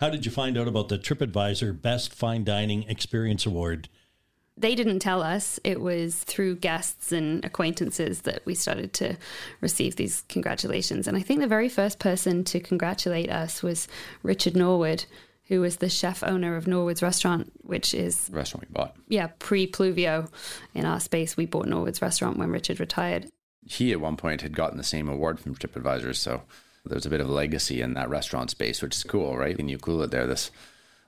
How 0.00 0.10
did 0.10 0.26
you 0.26 0.30
find 0.32 0.56
out 0.56 0.68
about 0.68 0.88
the 0.88 0.98
TripAdvisor 0.98 1.80
Best 1.80 2.14
Fine 2.14 2.44
Dining 2.44 2.84
Experience 2.84 3.46
Award? 3.46 3.88
They 4.58 4.74
didn't 4.74 5.00
tell 5.00 5.22
us. 5.22 5.58
It 5.64 5.80
was 5.80 6.22
through 6.24 6.56
guests 6.56 7.12
and 7.12 7.44
acquaintances 7.44 8.22
that 8.22 8.44
we 8.46 8.54
started 8.54 8.92
to 8.94 9.16
receive 9.60 9.96
these 9.96 10.22
congratulations. 10.28 11.08
And 11.08 11.16
I 11.16 11.20
think 11.20 11.40
the 11.40 11.46
very 11.46 11.68
first 11.68 11.98
person 11.98 12.44
to 12.44 12.60
congratulate 12.60 13.30
us 13.30 13.62
was 13.62 13.88
Richard 14.22 14.56
Norwood, 14.56 15.04
who 15.48 15.60
was 15.60 15.76
the 15.76 15.88
chef 15.88 16.22
owner 16.24 16.56
of 16.56 16.66
Norwood's 16.66 17.02
restaurant, 17.02 17.52
which 17.62 17.94
is 17.94 18.28
restaurant 18.32 18.68
we 18.68 18.72
bought. 18.72 18.96
Yeah, 19.08 19.28
pre 19.38 19.66
Pluvio 19.66 20.28
in 20.74 20.84
our 20.84 21.00
space. 21.00 21.36
We 21.36 21.46
bought 21.46 21.66
Norwood's 21.66 22.02
restaurant 22.02 22.36
when 22.36 22.50
Richard 22.50 22.80
retired. 22.80 23.30
He 23.64 23.92
at 23.92 24.00
one 24.00 24.16
point 24.16 24.42
had 24.42 24.56
gotten 24.56 24.78
the 24.78 24.84
same 24.84 25.08
award 25.08 25.40
from 25.40 25.54
TripAdvisor, 25.54 26.14
so 26.14 26.42
there's 26.84 27.06
a 27.06 27.10
bit 27.10 27.20
of 27.20 27.28
a 27.28 27.32
legacy 27.32 27.80
in 27.80 27.94
that 27.94 28.08
restaurant 28.08 28.50
space, 28.50 28.80
which 28.80 28.94
is 28.94 29.02
cool, 29.02 29.36
right? 29.36 29.58
And 29.58 29.70
you 29.70 29.78
cool 29.78 30.02
it 30.02 30.10
there. 30.10 30.26
This 30.26 30.50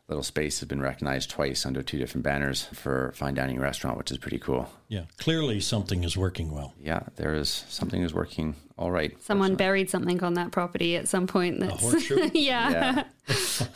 little 0.09 0.23
space 0.23 0.61
has 0.61 0.69
been 0.69 0.81
recognized 0.81 1.31
twice 1.31 1.67
under 1.67 1.83
two 1.83 1.99
different 1.99 2.25
banners 2.25 2.65
for 2.73 3.13
fine 3.15 3.35
dining 3.35 3.61
restaurant, 3.61 3.99
which 3.99 4.11
is 4.11 4.17
pretty 4.19 4.39
cool. 4.39 4.71
Yeah, 4.89 5.03
clearly 5.19 5.61
something 5.61 6.03
is 6.03 6.17
working 6.17 6.51
well. 6.51 6.75
Yeah, 6.83 7.01
there 7.17 7.35
is 7.35 7.65
something 7.69 8.03
is 8.03 8.15
working 8.15 8.57
all 8.79 8.91
right. 8.91 9.21
Someone 9.23 9.55
buried 9.55 9.91
something 9.91 10.23
on 10.23 10.35
that 10.35 10.51
property 10.51 10.97
at 10.97 11.09
some 11.09 11.27
point. 11.27 11.61
That's, 11.61 11.75
a 11.75 11.77
horseshoe. 11.77 12.31
yeah. 12.35 13.05
yeah. 13.29 13.67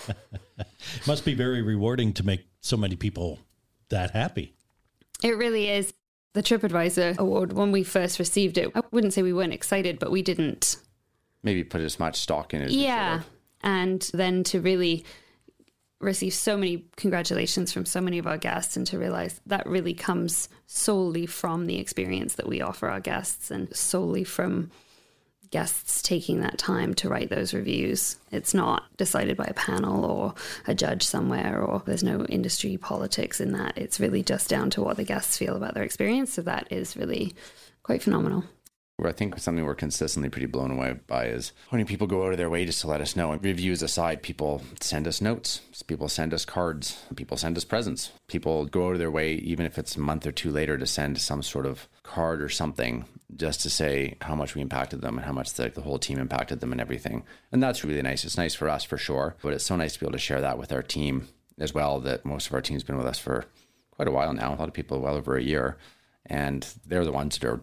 Must 1.07 1.25
be 1.25 1.35
very 1.35 1.61
rewarding 1.61 2.13
to 2.15 2.25
make 2.25 2.47
so 2.61 2.77
many 2.77 2.97
people 2.97 3.41
that 3.91 4.13
happy. 4.13 4.55
It 5.23 5.37
really 5.37 5.69
is. 5.69 5.93
The 6.35 6.43
TripAdvisor 6.43 7.19
award, 7.19 7.53
when 7.53 7.73
we 7.73 7.85
first 7.85 8.19
received 8.19 8.57
it, 8.57 8.71
I 8.75 8.81
wouldn't 8.91 9.13
say 9.13 9.23
we 9.23 9.35
weren't 9.35 9.53
excited, 9.53 9.99
but 9.99 10.11
we 10.11 10.23
didn't. 10.23 10.77
Maybe 11.43 11.63
put 11.63 11.83
as 11.83 11.99
much 11.99 12.17
stock 12.19 12.55
in 12.55 12.63
it. 12.63 12.67
as 12.67 12.71
we 12.71 12.77
should 12.79 12.85
Yeah. 12.85 13.17
have. 13.17 13.27
And 13.63 14.11
then 14.15 14.43
to 14.45 14.61
really 14.61 15.05
receive 16.03 16.35
so 16.35 16.57
many 16.57 16.85
congratulations 16.97 17.73
from 17.73 17.87
so 17.87 18.01
many 18.01 18.19
of 18.19 18.27
our 18.27 18.37
guests 18.37 18.77
and 18.77 18.87
to 18.89 18.99
realize 18.99 19.41
that 19.47 19.67
really 19.67 19.95
comes 19.95 20.49
solely 20.67 21.27
from 21.27 21.67
the 21.67 21.79
experience 21.79 22.35
that 22.35 22.49
we 22.49 22.61
offer 22.61 22.89
our 22.89 23.01
guests 23.01 23.51
and 23.51 23.75
solely 23.75 24.25
from 24.25 24.71
guests 25.53 26.03
taking 26.03 26.41
that 26.41 26.59
time 26.59 26.95
to 26.95 27.09
write 27.09 27.31
those 27.31 27.55
reviews. 27.55 28.17
It's 28.33 28.55
not 28.55 28.85
decided 28.97 29.37
by 29.37 29.45
a 29.45 29.55
panel 29.55 30.05
or 30.05 30.35
a 30.67 30.75
judge 30.75 31.05
somewhere, 31.05 31.63
or 31.63 31.83
there's 31.85 32.03
no 32.03 32.25
industry 32.25 32.77
politics 32.79 33.41
in 33.41 33.53
that. 33.53 33.77
It's 33.77 34.01
really 34.01 34.23
just 34.23 34.49
down 34.49 34.71
to 34.71 34.83
what 34.83 34.97
the 34.97 35.05
guests 35.05 35.37
feel 35.37 35.55
about 35.55 35.75
their 35.75 35.85
experience. 35.85 36.33
So 36.33 36.43
that 36.43 36.69
is 36.71 36.97
really 36.97 37.35
quite 37.83 38.03
phenomenal. 38.03 38.45
Where 38.99 39.09
I 39.09 39.13
think 39.13 39.39
something 39.39 39.65
we're 39.65 39.75
consistently 39.75 40.29
pretty 40.29 40.47
blown 40.47 40.71
away 40.71 40.97
by 41.07 41.27
is 41.27 41.53
how 41.71 41.77
many 41.77 41.85
people 41.85 42.07
go 42.07 42.25
out 42.25 42.33
of 42.33 42.39
their 42.39 42.51
way 42.51 42.65
just 42.65 42.83
to 42.83 42.87
let 42.87 43.01
us 43.01 43.17
know. 43.17 43.33
And 43.33 43.43
reviews 43.43 43.83
aside, 43.83 44.23
people 44.23 44.63
send 44.81 45.09
us 45.09 45.21
notes, 45.21 45.61
people 45.87 46.09
send 46.09 46.33
us 46.33 46.45
cards, 46.45 47.03
people 47.17 47.37
send 47.37 47.57
us 47.57 47.65
presents. 47.65 48.13
People 48.29 48.67
go 48.67 48.89
out 48.89 48.93
of 48.93 48.99
their 48.99 49.11
way, 49.11 49.35
even 49.35 49.67
if 49.67 49.79
it's 49.79 49.97
a 49.97 50.01
month 50.01 50.27
or 50.27 50.31
two 50.31 50.51
later, 50.51 50.77
to 50.79 50.87
send 50.87 51.19
some 51.19 51.43
sort 51.43 51.67
of 51.67 51.89
card 52.03 52.43
or 52.43 52.49
something 52.49 53.07
just 53.35 53.61
to 53.63 53.71
say 53.71 54.17
how 54.21 54.35
much 54.35 54.55
we 54.55 54.61
impacted 54.61 55.01
them 55.01 55.17
and 55.17 55.27
how 55.27 55.33
much 55.33 55.55
the, 55.55 55.71
the 55.71 55.81
whole 55.81 55.99
team 55.99 56.19
impacted 56.19 56.61
them 56.61 56.73
and 56.73 56.81
everything. 56.81 57.25
And 57.51 57.63
that's 57.63 57.85
really 57.85 58.03
nice. 58.03 58.25
It's 58.25 58.37
nice 58.37 58.55
for 58.55 58.69
us 58.69 58.85
for 58.85 58.99
sure, 58.99 59.37
but 59.43 59.55
it's 59.55 59.65
so 59.65 59.77
nice 59.77 59.95
to 59.95 60.01
be 60.01 60.07
able 60.07 60.13
to 60.13 60.19
share 60.19 60.41
that 60.41 60.59
with 60.59 60.73
our 60.73 60.83
team 60.83 61.29
as 61.59 61.73
well. 61.73 61.99
That 62.01 62.25
most 62.25 62.47
of 62.47 62.55
our 62.55 62.61
team's 62.61 62.85
been 62.85 62.99
with 62.99 63.07
us 63.07 63.19
for 63.19 63.47
quite 63.91 64.09
a 64.09 64.13
while 64.13 64.33
now. 64.33 64.55
A 64.55 64.57
lot 64.57 64.69
of 64.69 64.75
people 64.75 65.01
well 65.01 65.17
over 65.17 65.37
a 65.37 65.43
year, 65.43 65.79
and 66.27 66.67
they're 66.87 67.05
the 67.05 67.13
ones 67.13 67.39
that 67.39 67.49
are 67.49 67.63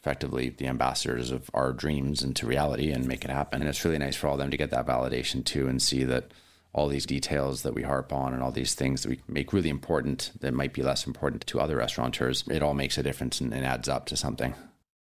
effectively 0.00 0.50
the 0.50 0.66
ambassadors 0.66 1.30
of 1.30 1.50
our 1.52 1.72
dreams 1.72 2.22
into 2.22 2.46
reality 2.46 2.90
and 2.90 3.06
make 3.06 3.24
it 3.24 3.30
happen. 3.30 3.60
And 3.60 3.68
it's 3.68 3.84
really 3.84 3.98
nice 3.98 4.16
for 4.16 4.28
all 4.28 4.34
of 4.34 4.38
them 4.38 4.50
to 4.50 4.56
get 4.56 4.70
that 4.70 4.86
validation 4.86 5.44
too 5.44 5.68
and 5.68 5.82
see 5.82 6.04
that 6.04 6.32
all 6.72 6.88
these 6.88 7.06
details 7.06 7.62
that 7.62 7.74
we 7.74 7.82
harp 7.82 8.12
on 8.12 8.32
and 8.32 8.42
all 8.42 8.52
these 8.52 8.74
things 8.74 9.02
that 9.02 9.08
we 9.08 9.20
make 9.26 9.52
really 9.52 9.70
important 9.70 10.30
that 10.40 10.54
might 10.54 10.72
be 10.72 10.82
less 10.82 11.06
important 11.06 11.46
to 11.46 11.58
other 11.58 11.76
restaurateurs, 11.76 12.44
it 12.48 12.62
all 12.62 12.74
makes 12.74 12.96
a 12.96 13.02
difference 13.02 13.40
and, 13.40 13.52
and 13.52 13.64
adds 13.64 13.88
up 13.88 14.06
to 14.06 14.16
something. 14.16 14.54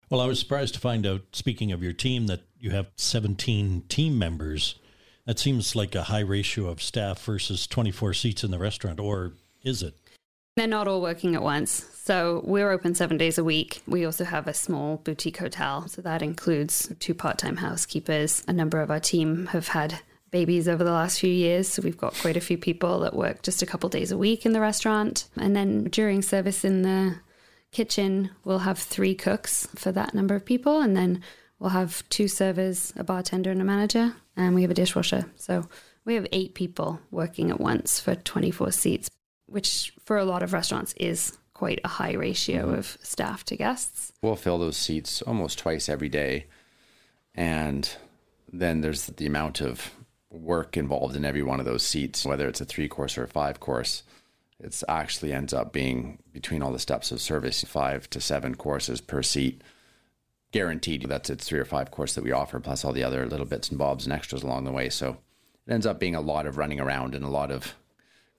Well, 0.09 0.19
I 0.19 0.27
was 0.27 0.39
surprised 0.39 0.73
to 0.73 0.79
find 0.79 1.07
out, 1.07 1.21
speaking 1.31 1.71
of 1.71 1.81
your 1.81 1.93
team, 1.93 2.27
that 2.27 2.41
you 2.59 2.71
have 2.71 2.87
17 2.97 3.83
team 3.87 4.19
members. 4.19 4.75
That 5.25 5.39
seems 5.39 5.75
like 5.75 5.95
a 5.95 6.03
high 6.03 6.19
ratio 6.19 6.67
of 6.67 6.81
staff 6.81 7.23
versus 7.23 7.65
24 7.67 8.13
seats 8.13 8.43
in 8.43 8.51
the 8.51 8.59
restaurant, 8.59 8.99
or 8.99 9.33
is 9.63 9.81
it? 9.81 9.95
They're 10.55 10.67
not 10.67 10.87
all 10.87 11.01
working 11.01 11.33
at 11.33 11.41
once. 11.41 11.89
So 12.03 12.41
we're 12.45 12.69
open 12.69 12.93
seven 12.93 13.17
days 13.17 13.39
a 13.39 13.43
week. 13.43 13.81
We 13.87 14.05
also 14.05 14.23
have 14.23 14.47
a 14.47 14.53
small 14.53 14.97
boutique 14.97 15.37
hotel. 15.37 15.87
So 15.87 16.01
that 16.03 16.21
includes 16.21 16.93
two 16.99 17.15
part 17.15 17.39
time 17.39 17.57
housekeepers. 17.57 18.43
A 18.47 18.53
number 18.53 18.79
of 18.79 18.91
our 18.91 18.99
team 18.99 19.47
have 19.47 19.69
had 19.69 19.99
babies 20.29 20.67
over 20.67 20.83
the 20.83 20.91
last 20.91 21.19
few 21.19 21.31
years. 21.31 21.67
So 21.67 21.81
we've 21.81 21.97
got 21.97 22.13
quite 22.15 22.37
a 22.37 22.41
few 22.41 22.57
people 22.57 22.99
that 22.99 23.15
work 23.15 23.41
just 23.41 23.63
a 23.63 23.65
couple 23.65 23.89
days 23.89 24.11
a 24.11 24.17
week 24.17 24.45
in 24.45 24.51
the 24.51 24.59
restaurant. 24.59 25.27
And 25.37 25.55
then 25.55 25.85
during 25.85 26.21
service 26.21 26.63
in 26.63 26.83
the 26.83 27.15
kitchen, 27.71 28.29
we'll 28.43 28.59
have 28.59 28.77
three 28.77 29.15
cooks 29.15 29.67
for 29.75 29.91
that 29.91 30.13
number 30.13 30.35
of 30.35 30.45
people. 30.45 30.81
And 30.81 30.95
then 30.95 31.23
we'll 31.57 31.71
have 31.71 32.07
two 32.09 32.27
servers, 32.27 32.93
a 32.95 33.03
bartender, 33.03 33.49
and 33.49 33.61
a 33.61 33.65
manager. 33.65 34.13
And 34.35 34.53
we 34.53 34.61
have 34.61 34.71
a 34.71 34.75
dishwasher. 34.75 35.25
So 35.35 35.67
we 36.05 36.13
have 36.13 36.27
eight 36.31 36.53
people 36.53 36.99
working 37.09 37.49
at 37.49 37.59
once 37.59 37.99
for 37.99 38.13
24 38.13 38.71
seats 38.71 39.09
which 39.53 39.93
for 40.03 40.17
a 40.17 40.25
lot 40.25 40.41
of 40.41 40.51
restaurants 40.51 40.93
is 40.93 41.37
quite 41.53 41.79
a 41.83 41.87
high 41.87 42.13
ratio 42.13 42.63
mm-hmm. 42.63 42.79
of 42.79 42.97
staff 43.03 43.45
to 43.45 43.55
guests. 43.55 44.11
We'll 44.21 44.35
fill 44.35 44.57
those 44.57 44.77
seats 44.77 45.21
almost 45.21 45.59
twice 45.59 45.87
every 45.87 46.09
day. 46.09 46.47
And 47.35 47.87
then 48.51 48.81
there's 48.81 49.05
the 49.05 49.27
amount 49.27 49.61
of 49.61 49.91
work 50.31 50.75
involved 50.75 51.15
in 51.15 51.23
every 51.23 51.43
one 51.43 51.59
of 51.59 51.65
those 51.65 51.83
seats, 51.83 52.25
whether 52.25 52.47
it's 52.47 52.61
a 52.61 52.65
three 52.65 52.87
course 52.87 53.17
or 53.17 53.23
a 53.23 53.27
five 53.27 53.59
course. 53.59 54.03
It 54.59 54.81
actually 54.87 55.33
ends 55.33 55.53
up 55.53 55.71
being 55.71 56.19
between 56.31 56.63
all 56.63 56.71
the 56.71 56.79
steps 56.79 57.11
of 57.11 57.21
service, 57.21 57.63
five 57.63 58.09
to 58.09 58.19
seven 58.19 58.55
courses 58.55 59.01
per 59.01 59.21
seat. 59.21 59.61
Guaranteed 60.51 61.03
that's 61.03 61.29
it's 61.29 61.47
three 61.47 61.59
or 61.59 61.65
five 61.65 61.91
course 61.91 62.15
that 62.15 62.23
we 62.23 62.31
offer, 62.31 62.59
plus 62.59 62.83
all 62.83 62.93
the 62.93 63.03
other 63.03 63.27
little 63.27 63.45
bits 63.45 63.69
and 63.69 63.77
bobs 63.77 64.05
and 64.05 64.13
extras 64.13 64.43
along 64.43 64.63
the 64.63 64.71
way. 64.71 64.89
So 64.89 65.17
it 65.67 65.73
ends 65.73 65.85
up 65.85 65.99
being 65.99 66.15
a 66.15 66.21
lot 66.21 66.45
of 66.45 66.57
running 66.57 66.79
around 66.79 67.13
and 67.13 67.25
a 67.25 67.29
lot 67.29 67.51
of 67.51 67.75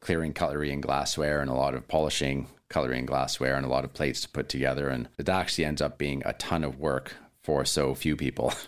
clearing 0.05 0.33
cutlery 0.33 0.71
and 0.71 0.83
glassware 0.83 1.41
and 1.41 1.51
a 1.51 1.55
lot 1.55 1.75
of 1.75 1.89
polishing 1.89 2.47
cutlery 2.69 2.99
and 2.99 3.09
glassware 3.09 3.57
and 3.57 3.65
a 3.65 3.69
lot 3.69 3.85
of 3.85 3.93
plates 3.93 4.21
to 4.21 4.29
put 4.29 4.49
together. 4.49 4.89
And 4.89 5.09
it 5.19 5.29
actually 5.29 5.65
ends 5.65 5.81
up 5.81 5.99
being 5.99 6.23
a 6.25 6.35
ton 6.35 6.63
of 6.63 6.79
work 6.79 7.17
for 7.43 7.65
so 7.65 7.95
few 7.95 8.17
people. 8.17 8.53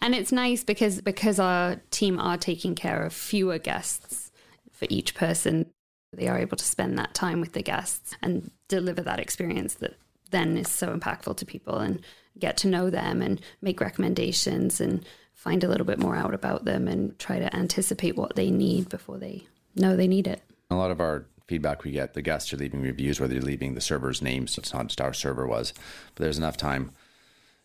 And 0.00 0.14
it's 0.14 0.30
nice 0.30 0.62
because 0.62 1.00
because 1.00 1.40
our 1.40 1.80
team 1.90 2.20
are 2.20 2.36
taking 2.36 2.76
care 2.76 3.02
of 3.02 3.12
fewer 3.12 3.58
guests 3.58 4.30
for 4.70 4.86
each 4.88 5.16
person, 5.16 5.66
they 6.12 6.28
are 6.28 6.38
able 6.38 6.56
to 6.56 6.64
spend 6.64 6.96
that 6.96 7.12
time 7.12 7.40
with 7.40 7.54
the 7.54 7.62
guests 7.62 8.14
and 8.22 8.52
deliver 8.68 9.02
that 9.02 9.18
experience 9.18 9.74
that 9.74 9.96
then 10.30 10.56
is 10.56 10.68
so 10.68 10.96
impactful 10.96 11.36
to 11.38 11.44
people 11.44 11.78
and 11.78 12.02
get 12.38 12.56
to 12.58 12.68
know 12.68 12.88
them 12.88 13.20
and 13.20 13.40
make 13.62 13.80
recommendations 13.80 14.80
and 14.80 15.04
find 15.34 15.64
a 15.64 15.68
little 15.68 15.86
bit 15.86 15.98
more 15.98 16.14
out 16.14 16.34
about 16.34 16.64
them 16.64 16.86
and 16.86 17.18
try 17.18 17.40
to 17.40 17.56
anticipate 17.56 18.16
what 18.16 18.36
they 18.36 18.50
need 18.50 18.88
before 18.88 19.18
they 19.18 19.44
know 19.76 19.96
they 19.96 20.08
need 20.08 20.26
it. 20.26 20.42
a 20.70 20.76
lot 20.76 20.90
of 20.90 21.00
our 21.00 21.26
feedback 21.48 21.84
we 21.84 21.92
get, 21.92 22.14
the 22.14 22.22
guests 22.22 22.52
are 22.52 22.56
leaving 22.56 22.82
reviews, 22.82 23.20
whether 23.20 23.34
you're 23.34 23.42
leaving 23.42 23.74
the 23.74 23.80
server's 23.80 24.20
name, 24.20 24.42
names, 24.42 24.58
it's 24.58 24.74
not 24.74 24.88
just 24.88 25.00
our 25.00 25.12
server 25.12 25.46
was, 25.46 25.72
but 26.14 26.24
there's 26.24 26.38
enough 26.38 26.56
time 26.56 26.90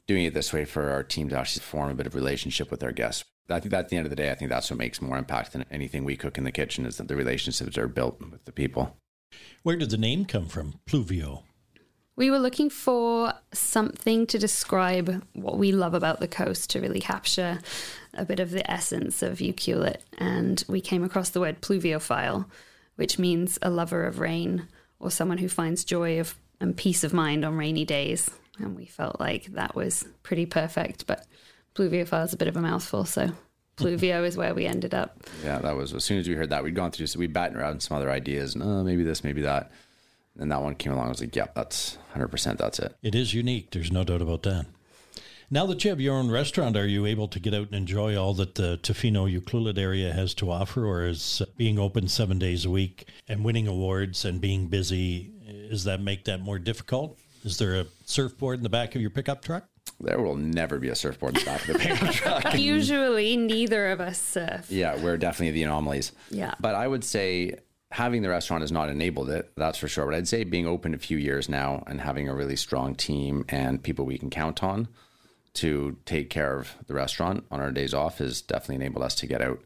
doing 0.07 0.25
it 0.25 0.33
this 0.33 0.53
way 0.53 0.65
for 0.65 0.89
our 0.89 1.03
team 1.03 1.29
to 1.29 1.37
actually 1.37 1.61
form 1.61 1.89
a 1.89 1.95
bit 1.95 2.07
of 2.07 2.15
relationship 2.15 2.69
with 2.69 2.83
our 2.83 2.91
guests. 2.91 3.23
I 3.49 3.59
think 3.59 3.71
that 3.71 3.79
at 3.79 3.89
the 3.89 3.97
end 3.97 4.05
of 4.05 4.09
the 4.09 4.15
day, 4.15 4.31
I 4.31 4.35
think 4.35 4.49
that's 4.49 4.69
what 4.69 4.77
makes 4.77 5.01
more 5.01 5.17
impact 5.17 5.53
than 5.53 5.65
anything 5.71 6.03
we 6.03 6.15
cook 6.15 6.37
in 6.37 6.43
the 6.43 6.51
kitchen 6.51 6.85
is 6.85 6.97
that 6.97 7.07
the 7.07 7.15
relationships 7.15 7.77
are 7.77 7.87
built 7.87 8.19
with 8.21 8.45
the 8.45 8.51
people. 8.51 8.97
Where 9.63 9.75
did 9.75 9.89
the 9.89 9.97
name 9.97 10.25
come 10.25 10.47
from? 10.47 10.75
Pluvio. 10.87 11.43
We 12.15 12.29
were 12.29 12.39
looking 12.39 12.69
for 12.69 13.33
something 13.53 14.27
to 14.27 14.37
describe 14.37 15.23
what 15.33 15.57
we 15.57 15.71
love 15.71 15.93
about 15.93 16.19
the 16.19 16.27
coast 16.27 16.69
to 16.71 16.81
really 16.81 16.99
capture 16.99 17.59
a 18.13 18.25
bit 18.25 18.39
of 18.39 18.51
the 18.51 18.69
essence 18.69 19.21
of 19.21 19.39
Ucluelet. 19.39 19.97
And 20.17 20.63
we 20.67 20.81
came 20.81 21.03
across 21.03 21.29
the 21.29 21.39
word 21.39 21.61
pluviophile, 21.61 22.45
which 22.95 23.19
means 23.19 23.57
a 23.61 23.69
lover 23.69 24.05
of 24.05 24.19
rain 24.19 24.67
or 24.99 25.11
someone 25.11 25.37
who 25.37 25.49
finds 25.49 25.83
joy 25.83 26.19
of 26.19 26.35
and 26.59 26.77
peace 26.77 27.03
of 27.03 27.13
mind 27.13 27.43
on 27.43 27.57
rainy 27.57 27.85
days. 27.85 28.29
And 28.59 28.75
we 28.75 28.85
felt 28.85 29.19
like 29.19 29.45
that 29.53 29.75
was 29.75 30.05
pretty 30.23 30.45
perfect. 30.45 31.07
But 31.07 31.25
pluviophile 31.75 32.25
is 32.25 32.33
a 32.33 32.37
bit 32.37 32.47
of 32.47 32.55
a 32.55 32.61
mouthful, 32.61 33.05
so 33.05 33.31
pluvio 33.77 34.25
is 34.25 34.37
where 34.37 34.53
we 34.53 34.65
ended 34.65 34.93
up. 34.93 35.23
Yeah, 35.43 35.59
that 35.59 35.75
was 35.75 35.93
as 35.93 36.03
soon 36.03 36.19
as 36.19 36.27
we 36.27 36.35
heard 36.35 36.51
that, 36.51 36.63
we'd 36.63 36.75
gone 36.75 36.91
through, 36.91 37.07
so 37.07 37.19
we 37.19 37.27
batted 37.27 37.57
around 37.57 37.81
some 37.81 37.97
other 37.97 38.11
ideas 38.11 38.53
and 38.53 38.63
oh, 38.63 38.83
maybe 38.83 39.03
this, 39.03 39.23
maybe 39.23 39.41
that. 39.41 39.71
And 40.39 40.51
that 40.51 40.61
one 40.61 40.75
came 40.75 40.93
along. 40.93 41.07
I 41.07 41.09
was 41.09 41.19
like, 41.19 41.35
yeah, 41.35 41.47
that's 41.55 41.97
100%. 42.15 42.57
That's 42.57 42.79
it. 42.79 42.95
It 43.01 43.15
is 43.15 43.33
unique. 43.33 43.71
There's 43.71 43.91
no 43.91 44.03
doubt 44.03 44.21
about 44.21 44.43
that. 44.43 44.65
Now 45.53 45.65
that 45.65 45.83
you 45.83 45.89
have 45.89 45.99
your 45.99 46.15
own 46.15 46.31
restaurant, 46.31 46.77
are 46.77 46.87
you 46.87 47.05
able 47.05 47.27
to 47.27 47.37
get 47.37 47.53
out 47.53 47.67
and 47.67 47.75
enjoy 47.75 48.15
all 48.15 48.33
that 48.35 48.55
the 48.55 48.79
Tofino 48.81 49.29
Ucluelet 49.29 49.77
area 49.77 50.13
has 50.13 50.33
to 50.35 50.49
offer, 50.49 50.85
or 50.85 51.05
is 51.05 51.41
being 51.57 51.77
open 51.77 52.07
seven 52.07 52.39
days 52.39 52.63
a 52.63 52.69
week 52.69 53.09
and 53.27 53.43
winning 53.43 53.67
awards 53.67 54.23
and 54.23 54.39
being 54.39 54.67
busy, 54.67 55.33
does 55.69 55.83
that 55.83 55.99
make 55.99 56.23
that 56.23 56.39
more 56.39 56.57
difficult? 56.57 57.19
Is 57.43 57.57
there 57.57 57.75
a 57.75 57.85
surfboard 58.05 58.59
in 58.59 58.63
the 58.63 58.69
back 58.69 58.95
of 58.95 59.01
your 59.01 59.09
pickup 59.09 59.43
truck? 59.43 59.67
There 59.99 60.21
will 60.21 60.37
never 60.37 60.79
be 60.79 60.87
a 60.87 60.95
surfboard 60.95 61.37
in 61.37 61.43
the 61.43 61.45
back 61.45 61.67
of 61.67 61.73
the 61.73 61.79
pickup 61.79 62.11
truck. 62.13 62.53
Usually, 62.57 63.35
neither 63.35 63.91
of 63.91 63.99
us 63.99 64.21
surf. 64.21 64.67
Yeah, 64.71 64.95
we're 65.03 65.17
definitely 65.17 65.51
the 65.51 65.63
anomalies. 65.63 66.13
Yeah. 66.29 66.53
But 66.61 66.75
I 66.75 66.87
would 66.87 67.03
say 67.03 67.57
having 67.91 68.21
the 68.21 68.29
restaurant 68.29 68.61
has 68.61 68.71
not 68.71 68.87
enabled 68.87 69.29
it, 69.29 69.51
that's 69.57 69.77
for 69.77 69.89
sure. 69.89 70.05
But 70.05 70.15
I'd 70.15 70.29
say 70.29 70.45
being 70.45 70.65
open 70.65 70.93
a 70.93 70.97
few 70.97 71.17
years 71.17 71.49
now 71.49 71.83
and 71.87 71.99
having 71.99 72.29
a 72.29 72.33
really 72.33 72.55
strong 72.55 72.95
team 72.95 73.43
and 73.49 73.83
people 73.83 74.05
we 74.05 74.17
can 74.17 74.29
count 74.29 74.63
on 74.63 74.87
to 75.53 75.97
take 76.05 76.29
care 76.29 76.57
of 76.57 76.75
the 76.87 76.93
restaurant 76.93 77.45
on 77.51 77.59
our 77.59 77.71
days 77.71 77.93
off 77.93 78.19
has 78.19 78.41
definitely 78.41 78.75
enabled 78.75 79.03
us 79.03 79.15
to 79.15 79.27
get 79.27 79.41
out 79.41 79.59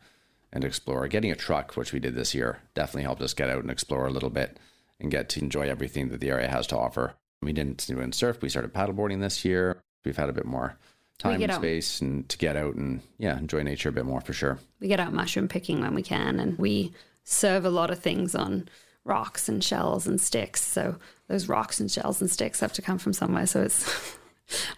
and 0.51 0.63
explore. 0.63 1.07
Getting 1.07 1.31
a 1.31 1.35
truck, 1.35 1.75
which 1.75 1.93
we 1.93 1.99
did 1.99 2.15
this 2.15 2.33
year, 2.33 2.59
definitely 2.73 3.03
helped 3.03 3.21
us 3.21 3.33
get 3.33 3.49
out 3.49 3.61
and 3.61 3.69
explore 3.69 4.07
a 4.07 4.11
little 4.11 4.29
bit 4.29 4.57
and 4.99 5.11
get 5.11 5.29
to 5.29 5.41
enjoy 5.41 5.69
everything 5.69 6.09
that 6.09 6.21
the 6.21 6.29
area 6.29 6.49
has 6.49 6.65
to 6.67 6.77
offer. 6.77 7.13
We 7.41 7.53
didn't 7.53 7.85
do 7.85 7.99
it 7.99 8.15
surf. 8.15 8.41
We 8.41 8.49
started 8.49 8.73
paddleboarding 8.73 9.21
this 9.21 9.45
year. 9.45 9.81
We've 10.03 10.17
had 10.17 10.29
a 10.29 10.33
bit 10.33 10.45
more 10.45 10.77
time 11.17 11.41
and 11.41 11.51
out. 11.51 11.59
space 11.59 12.01
and 12.01 12.27
to 12.29 12.37
get 12.37 12.55
out 12.55 12.75
and 12.75 13.01
yeah, 13.17 13.37
enjoy 13.37 13.63
nature 13.63 13.89
a 13.89 13.91
bit 13.91 14.05
more 14.05 14.21
for 14.21 14.33
sure. 14.33 14.59
we 14.79 14.87
get 14.87 14.99
out 14.99 15.13
mushroom 15.13 15.47
picking 15.47 15.81
when 15.81 15.93
we 15.95 16.03
can 16.03 16.39
and 16.39 16.57
we 16.57 16.91
serve 17.23 17.65
a 17.65 17.69
lot 17.69 17.89
of 17.89 17.99
things 17.99 18.35
on 18.35 18.67
rocks 19.03 19.47
and 19.47 19.63
shells 19.63 20.07
and 20.07 20.19
sticks 20.19 20.61
so 20.61 20.95
those 21.27 21.47
rocks 21.47 21.79
and 21.79 21.91
shells 21.91 22.19
and 22.21 22.29
sticks 22.29 22.59
have 22.59 22.73
to 22.73 22.81
come 22.81 22.97
from 22.97 23.13
somewhere 23.13 23.45
so 23.45 23.61
it's 23.61 24.14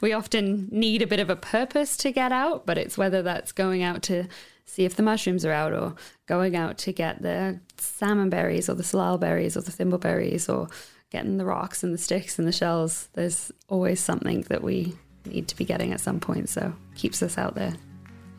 we 0.02 0.14
often 0.14 0.68
need 0.72 1.02
a 1.02 1.08
bit 1.08 1.20
of 1.20 1.30
a 1.30 1.36
purpose 1.36 1.98
to 1.98 2.12
get 2.12 2.32
out 2.32 2.66
but 2.66 2.78
it's 2.78 2.98
whether 2.98 3.22
that's 3.22 3.52
going 3.52 3.84
out 3.84 4.02
to 4.02 4.26
see 4.66 4.86
if 4.86 4.96
the 4.96 5.04
mushrooms 5.04 5.46
are 5.46 5.52
out 5.52 5.74
or 5.74 5.96
going 6.26 6.56
out 6.56 6.78
to 6.78 6.92
get 6.92 7.22
the 7.22 7.60
salmon 7.78 8.30
berries 8.30 8.70
or 8.70 8.74
the 8.74 8.84
salal 8.84 9.18
berries 9.18 9.56
or 9.56 9.62
the 9.62 9.72
thimbleberries 9.72 10.54
or 10.54 10.68
getting 11.10 11.38
the 11.38 11.46
rocks 11.46 11.84
and 11.84 11.94
the 11.94 11.98
sticks 11.98 12.38
and 12.38 12.48
the 12.48 12.52
shells. 12.52 13.10
There's 13.14 13.52
always 13.68 14.00
something 14.00 14.42
that 14.44 14.64
we 14.64 14.94
need 15.26 15.48
to 15.48 15.56
be 15.56 15.66
getting 15.66 15.94
at 15.94 16.02
some 16.02 16.20
point, 16.20 16.50
so 16.50 16.74
keeps 16.96 17.22
us 17.22 17.38
out 17.38 17.56
there 17.56 17.74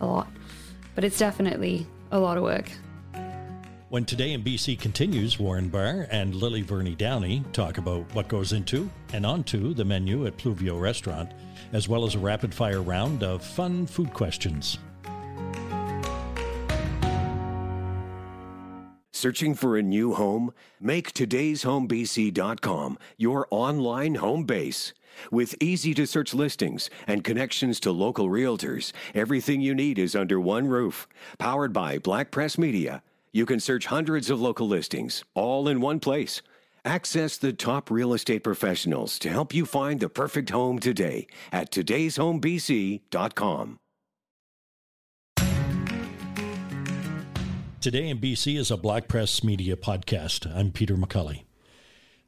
a 0.00 0.06
lot. 0.06 0.28
But 0.94 1.04
it's 1.04 1.18
definitely 1.18 1.87
a 2.11 2.18
lot 2.18 2.37
of 2.37 2.42
work. 2.42 2.70
When 3.90 4.04
Today 4.04 4.35
in 4.35 4.45
BC 4.45 4.78
continues, 4.78 5.38
Warren 5.38 5.71
Barr 5.71 6.07
and 6.11 6.35
Lily 6.35 6.61
Verney 6.61 6.95
Downey 6.95 7.42
talk 7.54 7.78
about 7.78 8.14
what 8.14 8.28
goes 8.28 8.52
into 8.52 8.90
and 9.14 9.25
onto 9.25 9.73
the 9.73 9.85
menu 9.85 10.26
at 10.26 10.37
Pluvio 10.37 10.78
Restaurant, 10.78 11.33
as 11.73 11.88
well 11.88 12.04
as 12.04 12.14
a 12.14 12.18
rapid 12.18 12.52
fire 12.52 12.83
round 12.83 13.23
of 13.23 13.42
fun 13.42 13.87
food 13.87 14.12
questions. 14.12 14.76
Searching 19.11 19.54
for 19.54 19.78
a 19.78 19.83
new 19.83 20.12
home? 20.12 20.52
Make 20.78 21.14
today'shomebc.com 21.14 22.99
your 23.16 23.49
online 23.50 24.16
home 24.16 24.45
base. 24.45 24.92
With 25.33 25.54
easy 25.62 25.95
to 25.95 26.07
search 26.07 26.35
listings 26.35 26.90
and 27.07 27.25
connections 27.25 27.80
to 27.80 27.90
local 27.90 28.28
realtors, 28.28 28.92
everything 29.14 29.62
you 29.62 29.75
need 29.75 29.99
is 29.99 30.14
under 30.14 30.38
one 30.38 30.68
roof. 30.68 31.09
Powered 31.38 31.73
by 31.73 31.97
Black 31.97 32.30
Press 32.30 32.59
Media. 32.59 33.02
You 33.32 33.47
can 33.47 33.61
search 33.61 33.87
hundreds 33.87 34.30
of 34.30 34.40
local 34.40 34.66
listings, 34.66 35.25
all 35.35 35.68
in 35.68 35.80
one 35.80 36.00
place. 36.00 36.42
Access 36.85 37.37
the 37.37 37.52
top 37.52 37.90
real 37.90 38.14
estate 38.14 38.44
professionals 38.44 39.18
to 39.18 39.28
help 39.28 39.52
you 39.52 39.66
find 39.66 40.00
the 40.00 40.08
perfect 40.08 40.50
home 40.50 40.78
today 40.78 41.26
at 41.52 41.70
today'shomebc.com. 41.70 43.78
Today 47.80 48.08
in 48.08 48.18
BC 48.18 48.58
is 48.58 48.70
a 48.70 48.76
Black 48.76 49.06
Press 49.06 49.44
Media 49.44 49.76
podcast. 49.76 50.52
I'm 50.52 50.73
Peter 50.73 50.97
McCully. 50.97 51.42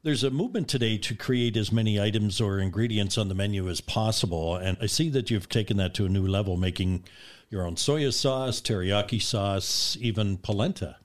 There's 0.03 0.23
a 0.23 0.31
movement 0.31 0.67
today 0.67 0.97
to 0.99 1.13
create 1.13 1.57
as 1.57 1.71
many 1.71 1.99
items 1.99 2.39
or 2.39 2.59
ingredients 2.59 3.17
on 3.17 3.27
the 3.27 3.35
menu 3.35 3.69
as 3.69 3.81
possible, 3.81 4.55
and 4.55 4.77
I 4.81 4.85
see 4.85 5.09
that 5.09 5.29
you've 5.29 5.49
taken 5.49 5.77
that 5.77 5.93
to 5.95 6.05
a 6.05 6.09
new 6.09 6.25
level, 6.25 6.57
making 6.57 7.03
your 7.51 7.67
own 7.67 7.75
soya 7.75 8.11
sauce, 8.11 8.61
teriyaki 8.61 9.21
sauce, 9.21 9.97
even 9.99 10.37
polenta. 10.37 10.97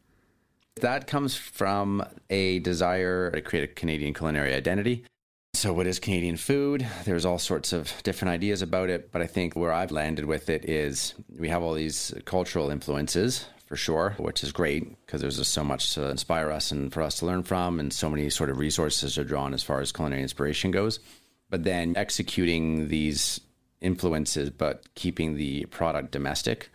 That 0.81 1.07
comes 1.07 1.35
from 1.37 2.05
a 2.31 2.61
desire 2.61 3.31
to 3.33 3.41
create 3.43 3.65
a 3.65 3.73
Canadian 3.75 4.15
culinary 4.15 4.55
identity. 4.55 5.05
So, 5.55 5.73
what 5.73 5.87
is 5.87 5.99
Canadian 5.99 6.37
food? 6.37 6.87
There's 7.05 7.25
all 7.25 7.39
sorts 7.39 7.73
of 7.73 7.91
different 8.03 8.33
ideas 8.33 8.63
about 8.63 8.91
it, 8.91 9.11
but 9.11 9.23
I 9.23 9.27
think 9.27 9.57
where 9.57 9.73
I've 9.73 9.91
landed 9.91 10.27
with 10.27 10.51
it 10.51 10.69
is 10.69 11.15
we 11.37 11.49
have 11.49 11.63
all 11.63 11.73
these 11.75 12.15
cultural 12.27 12.71
influences 12.71 13.47
for 13.65 13.75
sure, 13.75 14.15
which 14.19 14.45
is 14.45 14.53
great 14.53 15.01
because 15.05 15.23
there's 15.23 15.39
just 15.39 15.53
so 15.53 15.65
much 15.65 15.95
to 15.95 16.11
inspire 16.11 16.51
us 16.51 16.71
and 16.71 16.93
for 16.93 17.03
us 17.03 17.17
to 17.17 17.27
learn 17.27 17.43
from, 17.43 17.81
and 17.81 17.93
so 17.93 18.11
many 18.11 18.29
sort 18.31 18.51
of 18.51 18.59
resources 18.59 19.19
are 19.19 19.25
drawn 19.25 19.55
as 19.55 19.63
far 19.63 19.81
as 19.81 19.93
culinary 19.93 20.23
inspiration 20.23 20.71
goes. 20.71 21.01
But 21.49 21.65
then 21.65 21.97
executing 21.97 22.89
these 22.89 23.41
influences, 23.81 24.51
but 24.51 24.95
keeping 24.95 25.37
the 25.37 25.65
product 25.67 26.11
domestic, 26.11 26.71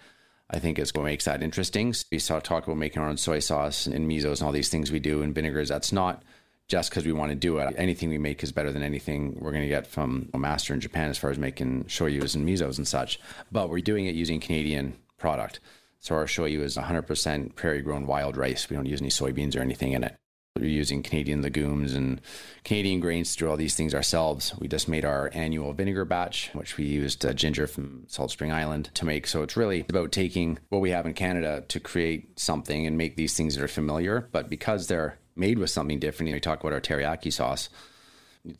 I 0.49 0.59
think 0.59 0.79
is 0.79 0.93
what 0.93 1.05
makes 1.05 1.25
that 1.25 1.41
interesting. 1.41 1.93
So 1.93 2.05
we 2.11 2.19
saw 2.19 2.39
talk 2.39 2.65
about 2.65 2.77
making 2.77 3.01
our 3.01 3.09
own 3.09 3.17
soy 3.17 3.39
sauce 3.39 3.87
and 3.87 4.09
misos 4.09 4.39
and 4.39 4.43
all 4.43 4.51
these 4.51 4.69
things 4.69 4.91
we 4.91 4.99
do 4.99 5.21
and 5.21 5.33
vinegars. 5.33 5.69
That's 5.69 5.91
not 5.91 6.23
just 6.67 6.89
because 6.89 7.05
we 7.05 7.11
want 7.11 7.31
to 7.31 7.35
do 7.35 7.57
it. 7.57 7.73
Anything 7.77 8.09
we 8.09 8.17
make 8.17 8.43
is 8.43 8.51
better 8.51 8.71
than 8.71 8.83
anything 8.83 9.37
we're 9.39 9.51
going 9.51 9.63
to 9.63 9.69
get 9.69 9.87
from 9.87 10.29
a 10.33 10.37
master 10.37 10.73
in 10.73 10.79
Japan 10.79 11.09
as 11.09 11.17
far 11.17 11.29
as 11.29 11.37
making 11.37 11.85
shoyus 11.85 12.35
and 12.35 12.47
misos 12.47 12.77
and 12.77 12.87
such. 12.87 13.19
But 13.51 13.69
we're 13.69 13.81
doing 13.81 14.05
it 14.05 14.15
using 14.15 14.39
Canadian 14.39 14.97
product. 15.17 15.59
So 15.99 16.15
our 16.15 16.25
shoyu 16.25 16.61
is 16.61 16.77
100% 16.77 17.55
prairie 17.55 17.81
grown 17.81 18.07
wild 18.07 18.37
rice. 18.37 18.69
We 18.69 18.75
don't 18.75 18.85
use 18.85 19.01
any 19.01 19.09
soybeans 19.09 19.55
or 19.55 19.61
anything 19.61 19.91
in 19.91 20.03
it. 20.03 20.15
We're 20.61 20.67
using 20.67 21.01
Canadian 21.01 21.41
legumes 21.41 21.93
and 21.93 22.19
Canadian 22.65 22.99
grains 22.99 23.31
to 23.31 23.39
do 23.39 23.49
all 23.49 23.55
these 23.55 23.75
things 23.75 23.95
ourselves. 23.95 24.53
We 24.59 24.67
just 24.67 24.89
made 24.89 25.05
our 25.05 25.31
annual 25.33 25.71
vinegar 25.71 26.03
batch, 26.03 26.51
which 26.53 26.75
we 26.75 26.83
used 26.83 27.25
uh, 27.25 27.31
ginger 27.31 27.67
from 27.67 28.03
Salt 28.07 28.31
Spring 28.31 28.51
Island 28.51 28.91
to 28.95 29.05
make. 29.05 29.27
So 29.27 29.43
it's 29.43 29.55
really 29.55 29.85
about 29.89 30.11
taking 30.11 30.59
what 30.67 30.81
we 30.81 30.89
have 30.89 31.05
in 31.05 31.13
Canada 31.13 31.63
to 31.69 31.79
create 31.79 32.37
something 32.37 32.85
and 32.85 32.97
make 32.97 33.15
these 33.15 33.35
things 33.35 33.55
that 33.55 33.63
are 33.63 33.69
familiar. 33.69 34.27
But 34.33 34.49
because 34.49 34.87
they're 34.87 35.17
made 35.37 35.57
with 35.57 35.69
something 35.69 35.99
different, 35.99 36.27
you 36.27 36.33
know, 36.33 36.35
we 36.35 36.41
talk 36.41 36.59
about 36.59 36.73
our 36.73 36.81
teriyaki 36.81 37.31
sauce. 37.31 37.69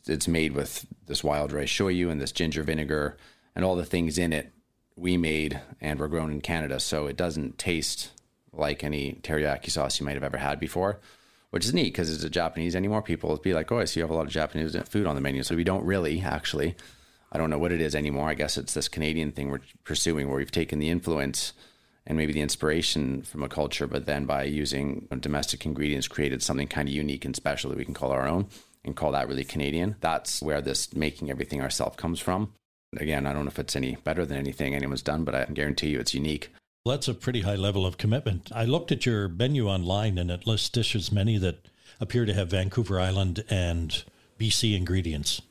It's 0.08 0.30
made 0.30 0.54
with 0.54 0.88
this 1.08 1.26
wild 1.26 1.52
rice 1.52 1.70
shoyu 1.70 2.10
and 2.10 2.22
this 2.22 2.32
ginger 2.32 2.64
vinegar 2.64 3.18
and 3.54 3.66
all 3.66 3.76
the 3.76 3.86
things 3.86 4.18
in 4.18 4.32
it 4.32 4.54
we 4.96 5.18
made 5.18 5.60
and 5.82 6.00
were 6.00 6.08
grown 6.08 6.32
in 6.32 6.40
Canada. 6.40 6.80
So 6.80 7.08
it 7.08 7.18
doesn't 7.18 7.58
taste 7.58 8.12
like 8.54 8.82
any 8.82 9.20
teriyaki 9.24 9.70
sauce 9.70 10.00
you 10.00 10.06
might 10.06 10.16
have 10.16 10.24
ever 10.24 10.38
had 10.38 10.58
before 10.58 11.00
which 11.52 11.66
is 11.66 11.74
neat 11.74 11.86
because 11.86 12.14
it's 12.14 12.24
a 12.24 12.30
Japanese 12.30 12.76
Any 12.76 12.88
more 12.88 13.02
people 13.02 13.30
will 13.30 13.38
be 13.38 13.54
like, 13.54 13.72
oh, 13.72 13.80
I 13.80 13.86
see 13.86 14.00
you 14.00 14.04
have 14.04 14.10
a 14.10 14.16
lot 14.16 14.26
of 14.26 14.32
Japanese 14.32 14.76
food 14.88 15.06
on 15.06 15.16
the 15.16 15.22
menu. 15.22 15.44
So 15.44 15.56
we 15.56 15.64
don't 15.64 15.86
really 15.86 16.22
actually. 16.22 16.76
I 17.32 17.38
don't 17.38 17.50
know 17.50 17.60
what 17.60 17.72
it 17.72 17.80
is 17.80 17.96
anymore. 17.96 18.30
I 18.30 18.34
guess 18.34 18.58
it's 18.58 18.74
this 18.74 18.90
Canadian 18.90 19.32
thing 19.32 19.50
we're 19.50 19.62
pursuing 19.86 20.28
where 20.28 20.38
we've 20.38 20.52
taken 20.52 20.80
the 20.80 20.90
influence 20.90 21.54
and 22.06 22.18
maybe 22.18 22.34
the 22.34 22.42
inspiration 22.42 23.22
from 23.22 23.44
a 23.44 23.48
culture, 23.48 23.88
but 23.88 24.06
then 24.06 24.26
by 24.26 24.44
using 24.44 25.08
domestic 25.20 25.66
ingredients, 25.66 26.08
created 26.08 26.42
something 26.42 26.68
kind 26.68 26.90
of 26.90 26.94
unique 26.94 27.24
and 27.26 27.36
special 27.36 27.70
that 27.70 27.78
we 27.78 27.86
can 27.86 27.94
call 27.94 28.12
our 28.12 28.28
own 28.28 28.48
and 28.84 28.96
call 28.96 29.12
that 29.12 29.28
really 29.28 29.46
Canadian. 29.46 29.96
That's 30.02 30.42
where 30.42 30.62
this 30.62 30.94
making 30.96 31.30
everything 31.30 31.62
ourselves 31.62 31.96
comes 31.96 32.20
from. 32.20 32.54
Again, 32.98 33.26
I 33.26 33.34
don't 33.34 33.46
know 33.46 33.50
if 33.50 33.60
it's 33.60 33.76
any 33.76 33.96
better 34.04 34.26
than 34.26 34.38
anything 34.38 34.74
anyone's 34.76 35.04
done, 35.04 35.24
but 35.24 35.36
I 35.36 35.46
guarantee 35.46 35.90
you 35.90 36.00
it's 36.00 36.14
unique. 36.14 36.50
That's 36.84 37.08
a 37.08 37.14
pretty 37.14 37.42
high 37.42 37.56
level 37.56 37.86
of 37.86 38.00
commitment. 38.00 38.52
I 38.54 38.66
looked 38.66 38.92
at 38.92 39.06
your 39.06 39.28
menu 39.28 39.68
online 39.68 40.18
and 40.18 40.32
it 40.32 40.48
lists 40.48 40.70
dishes 40.70 41.12
many 41.12 41.38
that 41.38 41.68
appear 42.00 42.26
to 42.26 42.34
have 42.34 42.50
Vancouver 42.50 43.00
Island 43.00 43.44
and 43.52 44.04
BC 44.40 44.76
ingredients. 44.76 45.44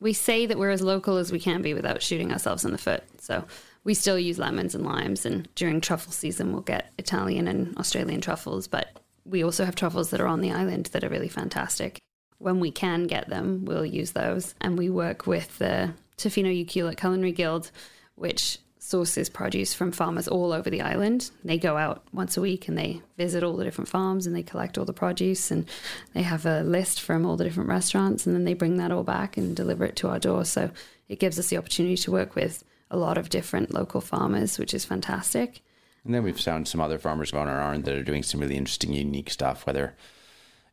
We 0.00 0.12
say 0.12 0.46
that 0.46 0.58
we're 0.58 0.70
as 0.70 0.82
local 0.82 1.18
as 1.18 1.30
we 1.30 1.38
can 1.38 1.62
be 1.62 1.74
without 1.74 2.02
shooting 2.02 2.32
ourselves 2.32 2.64
in 2.64 2.72
the 2.72 2.78
foot. 2.78 3.04
So 3.20 3.44
we 3.84 3.94
still 3.94 4.18
use 4.18 4.36
lemons 4.36 4.74
and 4.74 4.84
limes, 4.84 5.24
and 5.24 5.48
during 5.54 5.80
truffle 5.80 6.12
season, 6.12 6.52
we'll 6.52 6.62
get 6.62 6.92
Italian 6.98 7.46
and 7.46 7.76
Australian 7.78 8.20
truffles, 8.20 8.66
but 8.66 8.98
we 9.24 9.44
also 9.44 9.64
have 9.64 9.76
truffles 9.76 10.10
that 10.10 10.20
are 10.20 10.26
on 10.26 10.40
the 10.40 10.50
island 10.50 10.86
that 10.86 11.04
are 11.04 11.08
really 11.08 11.28
fantastic. 11.28 11.98
When 12.38 12.58
we 12.58 12.72
can 12.72 13.06
get 13.06 13.28
them, 13.28 13.64
we'll 13.64 13.86
use 13.86 14.10
those. 14.10 14.56
And 14.60 14.76
we 14.76 14.90
work 14.90 15.28
with 15.28 15.56
the 15.58 15.94
Tofino 16.16 16.66
Ucluelet 16.66 16.96
Culinary 16.96 17.30
Guild, 17.30 17.70
which 18.16 18.58
sources 18.82 19.28
produce 19.28 19.72
from 19.72 19.92
farmers 19.92 20.26
all 20.26 20.52
over 20.52 20.68
the 20.68 20.80
island. 20.80 21.30
They 21.44 21.56
go 21.56 21.76
out 21.76 22.02
once 22.12 22.36
a 22.36 22.40
week 22.40 22.66
and 22.66 22.76
they 22.76 23.00
visit 23.16 23.44
all 23.44 23.56
the 23.56 23.62
different 23.62 23.88
farms 23.88 24.26
and 24.26 24.34
they 24.34 24.42
collect 24.42 24.76
all 24.76 24.84
the 24.84 24.92
produce 24.92 25.52
and 25.52 25.68
they 26.14 26.22
have 26.22 26.44
a 26.44 26.62
list 26.62 27.00
from 27.00 27.24
all 27.24 27.36
the 27.36 27.44
different 27.44 27.68
restaurants 27.68 28.26
and 28.26 28.34
then 28.34 28.44
they 28.44 28.54
bring 28.54 28.78
that 28.78 28.90
all 28.90 29.04
back 29.04 29.36
and 29.36 29.54
deliver 29.54 29.84
it 29.84 29.94
to 29.96 30.08
our 30.08 30.18
door. 30.18 30.44
So 30.44 30.68
it 31.08 31.20
gives 31.20 31.38
us 31.38 31.48
the 31.48 31.58
opportunity 31.58 31.96
to 31.98 32.10
work 32.10 32.34
with 32.34 32.64
a 32.90 32.96
lot 32.96 33.18
of 33.18 33.28
different 33.28 33.72
local 33.72 34.00
farmers, 34.00 34.58
which 34.58 34.74
is 34.74 34.84
fantastic. 34.84 35.62
And 36.04 36.12
then 36.12 36.24
we've 36.24 36.38
found 36.38 36.66
some 36.66 36.80
other 36.80 36.98
farmers 36.98 37.32
on 37.32 37.46
our 37.46 37.60
arm 37.60 37.82
that 37.82 37.94
are 37.94 38.02
doing 38.02 38.24
some 38.24 38.40
really 38.40 38.56
interesting, 38.56 38.92
unique 38.92 39.30
stuff, 39.30 39.64
whether 39.64 39.94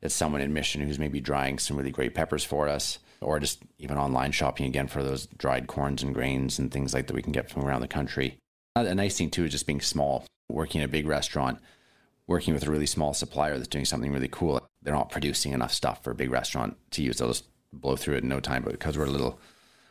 it's 0.02 0.15
someone 0.15 0.41
in 0.41 0.52
Mission 0.52 0.82
who's 0.82 0.98
maybe 0.98 1.22
drying 1.22 1.60
some 1.60 1.78
really 1.78 1.91
great 1.91 2.15
peppers 2.15 2.43
for 2.43 2.67
us 2.67 2.98
or 3.21 3.39
just 3.39 3.62
even 3.77 3.97
online 3.97 4.32
shopping 4.32 4.65
again 4.65 4.88
for 4.88 5.03
those 5.03 5.27
dried 5.38 5.67
corns 5.67 6.03
and 6.03 6.13
grains 6.13 6.60
and 6.60 6.71
things 6.71 6.93
like 6.93 7.08
that 7.08 7.15
we 7.15 7.21
can 7.21 7.32
get 7.32 7.49
from 7.49 7.65
around 7.65 7.82
the 7.82 7.88
country. 7.88 8.38
Uh, 8.75 8.86
a 8.88 8.95
nice 8.95 9.17
thing 9.17 9.29
too 9.29 9.45
is 9.45 9.51
just 9.51 9.67
being 9.67 9.82
small, 9.82 10.25
working 10.47 10.82
in 10.82 10.86
a 10.86 10.91
big 10.91 11.08
restaurant, 11.08 11.60
working 12.27 12.53
with 12.53 12.65
a 12.65 12.71
really 12.71 12.86
small 12.86 13.13
supplier 13.13 13.58
that's 13.58 13.67
doing 13.67 13.86
something 13.86 14.12
really 14.12 14.29
cool. 14.29 14.62
They're 14.82 14.93
not 14.93 15.12
producing 15.12 15.51
enough 15.51 15.73
stuff 15.73 16.03
for 16.03 16.12
a 16.12 16.15
big 16.15 16.32
restaurant 16.32 16.77
to 16.91 17.03
use. 17.03 17.17
They'll 17.17 17.29
just 17.29 17.45
blow 17.73 17.95
through 17.95 18.15
it 18.15 18.23
in 18.23 18.29
no 18.29 18.39
time. 18.39 18.63
But 18.63 18.73
because 18.73 18.97
we're 18.97 19.08
little, 19.08 19.39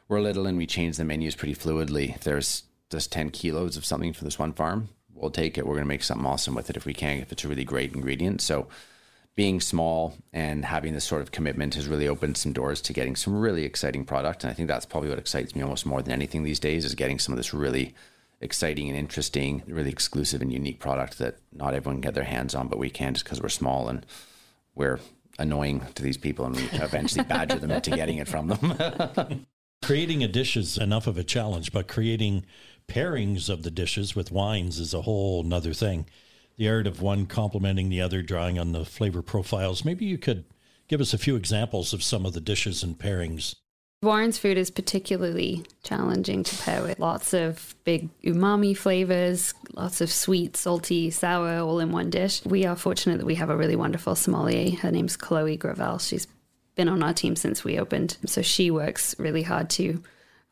we're 0.09 0.21
little 0.21 0.47
and 0.47 0.57
we 0.57 0.67
change 0.67 0.97
the 0.97 1.05
menus 1.05 1.35
pretty 1.35 1.55
fluidly. 1.55 2.15
If 2.15 2.25
there's 2.25 2.65
just 2.91 3.13
10 3.13 3.31
kilos 3.31 3.77
of 3.77 3.85
something 3.85 4.13
for 4.13 4.25
this 4.25 4.39
one 4.39 4.53
farm, 4.53 4.89
we'll 5.13 5.31
take 5.31 5.59
it. 5.59 5.67
We're 5.67 5.75
going 5.75 5.85
to 5.85 5.89
make 5.89 6.03
something 6.03 6.27
awesome 6.27 6.55
with 6.55 6.71
it 6.71 6.77
if 6.77 6.87
we 6.87 6.95
can, 6.95 7.19
if 7.19 7.33
it's 7.33 7.45
a 7.45 7.49
really 7.49 7.65
great 7.65 7.95
ingredient. 7.95 8.41
So 8.41 8.69
being 9.39 9.61
small 9.61 10.17
and 10.33 10.65
having 10.65 10.95
this 10.95 11.05
sort 11.05 11.23
of 11.23 11.31
commitment 11.31 11.77
has 11.77 11.87
really 11.87 12.09
opened 12.09 12.37
some 12.37 12.53
doors 12.53 12.81
to 12.81 12.93
getting 12.93 13.15
some 13.15 13.39
really 13.39 13.63
exciting 13.65 14.05
product. 14.05 14.43
And 14.43 14.51
I 14.51 14.53
think 14.53 14.67
that's 14.67 14.85
probably 14.85 15.11
what 15.11 15.19
excites 15.21 15.55
me 15.55 15.63
almost 15.63 15.87
more 15.87 16.03
than 16.03 16.13
anything 16.13 16.43
these 16.43 16.59
days 16.59 16.85
is 16.85 16.97
getting 16.97 17.21
some 17.21 17.35
of 17.35 17.37
this 17.37 17.55
really 17.55 17.95
exciting 18.41 18.89
and 18.89 18.99
interesting, 18.99 19.63
really 19.69 19.91
exclusive 19.91 20.43
and 20.43 20.53
unique 20.53 20.81
product 20.81 21.19
that 21.19 21.37
not 21.53 21.73
everyone 21.73 21.99
can 21.99 22.09
get 22.09 22.15
their 22.15 22.25
hands 22.25 22.53
on, 22.53 22.67
but 22.67 22.81
we 22.81 22.91
can 22.91 23.15
just 23.15 23.25
because 23.25 23.41
we're 23.41 23.49
small 23.49 23.89
and 23.89 24.05
we're 24.75 24.99
annoying 25.39 25.87
to 25.95 26.03
these 26.03 26.17
people 26.17 26.45
and 26.45 26.57
we 26.57 26.65
eventually 26.73 27.23
badger 27.29 27.61
them 27.61 27.71
into 27.71 27.93
getting 27.93 28.19
it 28.19 28.27
from 28.27 28.49
them. 28.49 29.47
creating 29.83 30.25
a 30.25 30.27
dish 30.27 30.57
is 30.57 30.77
enough 30.77 31.07
of 31.07 31.17
a 31.17 31.23
challenge, 31.23 31.71
but 31.71 31.87
creating 31.87 32.45
pairings 32.89 33.49
of 33.49 33.63
the 33.63 33.71
dishes 33.71 34.17
with 34.17 34.33
wines 34.33 34.81
is 34.81 34.93
a 34.93 35.03
whole 35.03 35.45
nother 35.45 35.75
thing 35.75 36.07
the 36.59 36.69
art 36.69 36.87
of 36.87 37.01
one 37.01 37.25
complementing 37.25 37.89
the 37.89 38.01
other, 38.01 38.21
drawing 38.21 38.59
on 38.59 38.73
the 38.73 38.85
flavor 38.85 39.23
profiles. 39.23 39.85
Maybe 39.85 40.05
you 40.05 40.19
could 40.19 40.45
give 40.89 41.01
us 41.01 41.15
a 41.15 41.19
few 41.19 41.37
examples 41.37 41.93
of 41.95 42.03
some 42.03 42.27
of 42.27 42.35
the 42.35 42.41
dishes 42.41 42.83
and 42.83 42.99
pairings. 42.99 43.55
Warren's 44.03 44.39
food 44.39 44.59
is 44.59 44.71
particularly 44.71 45.65
challenging 45.83 46.45
to 46.45 46.57
pair 46.57 46.83
with 46.83 47.01
lots 47.01 47.33
of 47.35 47.75
big 47.83 48.09
umami 48.23 48.77
flavors, 48.77 49.55
lots 49.73 50.01
of 50.01 50.11
sweet, 50.11 50.57
salty, 50.57 51.11
sour, 51.11 51.59
all 51.59 51.81
in 51.81 51.91
one 51.91 52.11
dish. 52.11 52.45
We 52.45 52.65
are 52.65 52.77
fortunate 52.77 53.19
that 53.19 53.27
we 53.27 53.35
have 53.37 53.51
a 53.51 53.57
really 53.57 53.75
wonderful 53.75 54.15
sommelier. 54.15 54.77
Her 54.77 54.93
name's 54.93 55.17
Chloe 55.17 55.57
Gravel. 55.57 55.99
She's 55.99 56.29
been 56.77 56.89
on 56.89 57.03
our 57.03 57.13
team 57.13 57.35
since 57.35 57.65
we 57.65 57.77
opened. 57.79 58.19
So 58.27 58.41
she 58.41 58.71
works 58.71 59.17
really 59.19 59.43
hard 59.43 59.69
to 59.71 60.01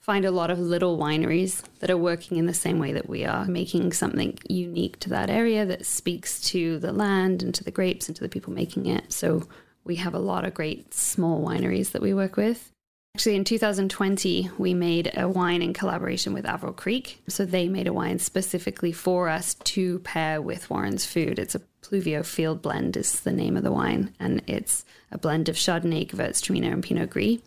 find 0.06 0.24
a 0.24 0.30
lot 0.30 0.52
of 0.52 0.60
little 0.60 0.96
wineries 0.96 1.64
that 1.80 1.90
are 1.90 1.96
working 1.96 2.36
in 2.36 2.46
the 2.46 2.54
same 2.54 2.78
way 2.78 2.92
that 2.92 3.08
we 3.08 3.24
are, 3.24 3.44
making 3.46 3.92
something 3.92 4.38
unique 4.48 4.96
to 5.00 5.08
that 5.08 5.28
area 5.28 5.66
that 5.66 5.84
speaks 5.84 6.40
to 6.40 6.78
the 6.78 6.92
land 6.92 7.42
and 7.42 7.52
to 7.52 7.64
the 7.64 7.72
grapes 7.72 8.06
and 8.06 8.14
to 8.14 8.22
the 8.22 8.28
people 8.28 8.52
making 8.52 8.86
it. 8.86 9.12
So 9.12 9.48
we 9.82 9.96
have 9.96 10.14
a 10.14 10.20
lot 10.20 10.44
of 10.44 10.54
great 10.54 10.94
small 10.94 11.44
wineries 11.44 11.90
that 11.90 12.00
we 12.00 12.14
work 12.14 12.36
with. 12.36 12.70
Actually, 13.16 13.34
in 13.34 13.42
2020, 13.42 14.50
we 14.58 14.74
made 14.74 15.10
a 15.16 15.28
wine 15.28 15.60
in 15.60 15.72
collaboration 15.72 16.32
with 16.32 16.46
Averill 16.46 16.72
Creek. 16.72 17.20
So 17.26 17.44
they 17.44 17.66
made 17.66 17.88
a 17.88 17.92
wine 17.92 18.20
specifically 18.20 18.92
for 18.92 19.28
us 19.28 19.54
to 19.54 19.98
pair 20.00 20.40
with 20.40 20.70
Warren's 20.70 21.04
food. 21.04 21.40
It's 21.40 21.56
a 21.56 21.62
Pluvio 21.86 22.24
Field 22.24 22.62
Blend, 22.62 22.96
is 22.96 23.20
the 23.20 23.32
name 23.32 23.56
of 23.56 23.62
the 23.62 23.72
wine, 23.72 24.12
and 24.18 24.42
it's 24.46 24.84
a 25.12 25.18
blend 25.18 25.48
of 25.48 25.56
Chardonnay, 25.56 26.08
Gewürztraminer, 26.08 26.72
and 26.72 26.82
Pinot 26.82 27.10
Gris. 27.10 27.38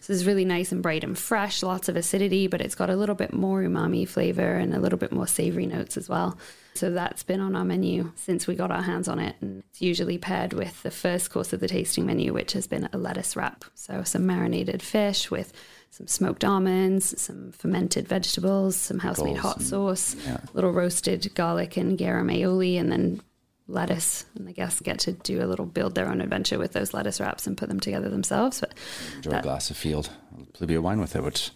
So 0.00 0.12
it's 0.12 0.24
really 0.24 0.44
nice 0.44 0.72
and 0.72 0.82
bright 0.82 1.04
and 1.04 1.18
fresh, 1.18 1.62
lots 1.62 1.88
of 1.88 1.96
acidity, 1.96 2.46
but 2.46 2.60
it's 2.60 2.74
got 2.74 2.90
a 2.90 2.96
little 2.96 3.14
bit 3.14 3.32
more 3.32 3.62
umami 3.62 4.08
flavor 4.08 4.54
and 4.54 4.74
a 4.74 4.80
little 4.80 4.98
bit 4.98 5.12
more 5.12 5.26
savory 5.26 5.66
notes 5.66 5.96
as 5.96 6.08
well. 6.08 6.38
So 6.74 6.90
that's 6.90 7.22
been 7.22 7.40
on 7.40 7.54
our 7.54 7.64
menu 7.64 8.12
since 8.16 8.46
we 8.46 8.54
got 8.54 8.70
our 8.70 8.82
hands 8.82 9.08
on 9.08 9.18
it. 9.18 9.36
And 9.42 9.62
it's 9.68 9.82
usually 9.82 10.16
paired 10.16 10.54
with 10.54 10.82
the 10.82 10.90
first 10.90 11.30
course 11.30 11.52
of 11.52 11.60
the 11.60 11.68
tasting 11.68 12.06
menu, 12.06 12.32
which 12.32 12.54
has 12.54 12.66
been 12.66 12.88
a 12.92 12.98
lettuce 12.98 13.36
wrap. 13.36 13.64
So 13.74 14.04
some 14.04 14.26
marinated 14.26 14.82
fish 14.82 15.30
with 15.30 15.52
some 15.90 16.06
smoked 16.06 16.44
almonds, 16.44 17.20
some 17.20 17.52
fermented 17.52 18.08
vegetables, 18.08 18.76
some 18.76 18.98
house 18.98 19.22
made 19.22 19.36
hot 19.36 19.60
sauce, 19.60 20.16
yeah. 20.26 20.38
little 20.54 20.72
roasted 20.72 21.30
garlic 21.34 21.76
and 21.76 21.98
garum 21.98 22.28
aioli, 22.28 22.80
and 22.80 22.90
then 22.90 23.20
lettuce. 23.68 24.24
And 24.34 24.46
the 24.46 24.52
guests 24.52 24.80
get 24.80 24.98
to 25.00 25.12
do 25.12 25.42
a 25.42 25.46
little 25.46 25.66
build 25.66 25.94
their 25.94 26.08
own 26.08 26.20
adventure 26.20 26.58
with 26.58 26.72
those 26.72 26.92
lettuce 26.94 27.20
wraps 27.20 27.46
and 27.46 27.56
put 27.56 27.68
them 27.68 27.80
together 27.80 28.08
themselves. 28.08 28.60
But 28.60 28.74
Enjoy 29.16 29.30
that- 29.30 29.40
a 29.40 29.42
glass 29.42 29.70
of 29.70 29.76
field 29.76 30.10
pluvio 30.54 30.80
wine 30.80 31.00
with 31.00 31.16
it, 31.16 31.22
which 31.22 31.50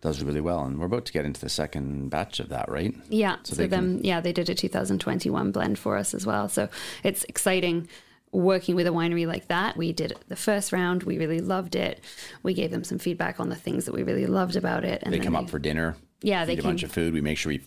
does 0.00 0.22
really 0.22 0.40
well. 0.40 0.64
And 0.64 0.78
we're 0.78 0.86
about 0.86 1.04
to 1.06 1.12
get 1.12 1.24
into 1.24 1.40
the 1.40 1.48
second 1.48 2.08
batch 2.10 2.40
of 2.40 2.48
that, 2.48 2.68
right? 2.68 2.94
Yeah. 3.08 3.36
So 3.44 3.54
So, 3.54 3.62
they 3.62 3.66
then, 3.68 4.00
yeah, 4.02 4.20
they 4.20 4.32
did 4.32 4.48
a 4.50 4.54
2021 4.54 5.52
blend 5.52 5.78
for 5.78 5.96
us 5.96 6.12
as 6.14 6.26
well. 6.26 6.48
So 6.48 6.68
it's 7.04 7.24
exciting 7.24 7.88
working 8.32 8.74
with 8.74 8.86
a 8.86 8.90
winery 8.90 9.26
like 9.26 9.48
that. 9.48 9.76
We 9.76 9.92
did 9.92 10.14
the 10.28 10.36
first 10.36 10.72
round. 10.72 11.02
We 11.02 11.18
really 11.18 11.40
loved 11.40 11.76
it. 11.76 12.00
We 12.42 12.54
gave 12.54 12.70
them 12.70 12.82
some 12.82 12.98
feedback 12.98 13.38
on 13.38 13.48
the 13.50 13.54
things 13.54 13.84
that 13.84 13.94
we 13.94 14.02
really 14.02 14.26
loved 14.26 14.56
about 14.56 14.84
it. 14.84 15.02
And 15.04 15.12
They 15.12 15.18
come 15.18 15.36
up 15.36 15.50
for 15.50 15.58
dinner. 15.58 15.96
Yeah, 16.22 16.44
they 16.44 16.56
a 16.56 16.62
bunch 16.62 16.82
of 16.82 16.90
food. 16.92 17.12
We 17.12 17.20
make 17.20 17.36
sure 17.36 17.50
we 17.50 17.60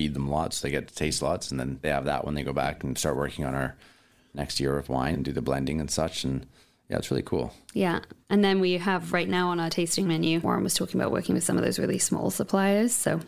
feed 0.00 0.14
them 0.14 0.30
lots. 0.30 0.62
They 0.62 0.70
get 0.70 0.88
to 0.88 0.94
taste 0.94 1.20
lots, 1.20 1.50
and 1.50 1.60
then 1.60 1.78
they 1.82 1.90
have 1.90 2.06
that 2.06 2.24
when 2.24 2.34
they 2.34 2.42
go 2.42 2.54
back 2.54 2.82
and 2.82 2.96
start 2.96 3.18
working 3.18 3.44
on 3.44 3.54
our 3.54 3.76
next 4.32 4.58
year 4.58 4.78
of 4.78 4.88
wine 4.88 5.12
and 5.12 5.24
do 5.26 5.30
the 5.30 5.42
blending 5.42 5.78
and 5.78 5.90
such. 5.90 6.24
And 6.24 6.46
yeah, 6.88 6.96
it's 6.96 7.10
really 7.10 7.22
cool. 7.22 7.52
Yeah. 7.74 8.00
And 8.30 8.42
then 8.42 8.60
we 8.60 8.78
have 8.78 9.12
right 9.12 9.28
now 9.28 9.50
on 9.50 9.60
our 9.60 9.68
tasting 9.68 10.08
menu, 10.08 10.40
Warren 10.40 10.64
was 10.64 10.72
talking 10.72 10.98
about 10.98 11.12
working 11.12 11.34
with 11.34 11.44
some 11.44 11.58
of 11.58 11.64
those 11.64 11.78
really 11.78 11.98
small 11.98 12.30
suppliers. 12.30 12.94
So 12.94 13.20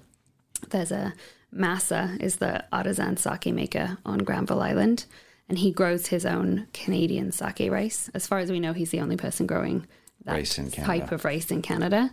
there's 0.71 0.93
a 0.93 1.13
Masa 1.55 2.19
is 2.23 2.37
the 2.37 2.65
artisan 2.73 3.19
sake 3.19 3.53
maker 3.53 3.99
on 4.07 4.21
Granville 4.21 4.63
Island. 4.63 5.05
And 5.51 5.59
he 5.59 5.73
grows 5.73 6.07
his 6.07 6.25
own 6.25 6.69
Canadian 6.73 7.33
sake 7.33 7.71
rice. 7.71 8.09
As 8.15 8.27
far 8.27 8.39
as 8.39 8.51
we 8.51 8.61
know, 8.61 8.73
he's 8.73 8.93
the 8.93 9.01
only 9.01 9.19
person 9.19 9.47
growing 9.47 9.87
that 10.25 10.33
Rice 10.33 10.57
in 10.57 10.71
type 10.71 11.13
of 11.13 11.27
rice 11.27 11.51
in 11.51 11.61
Canada. 11.61 12.11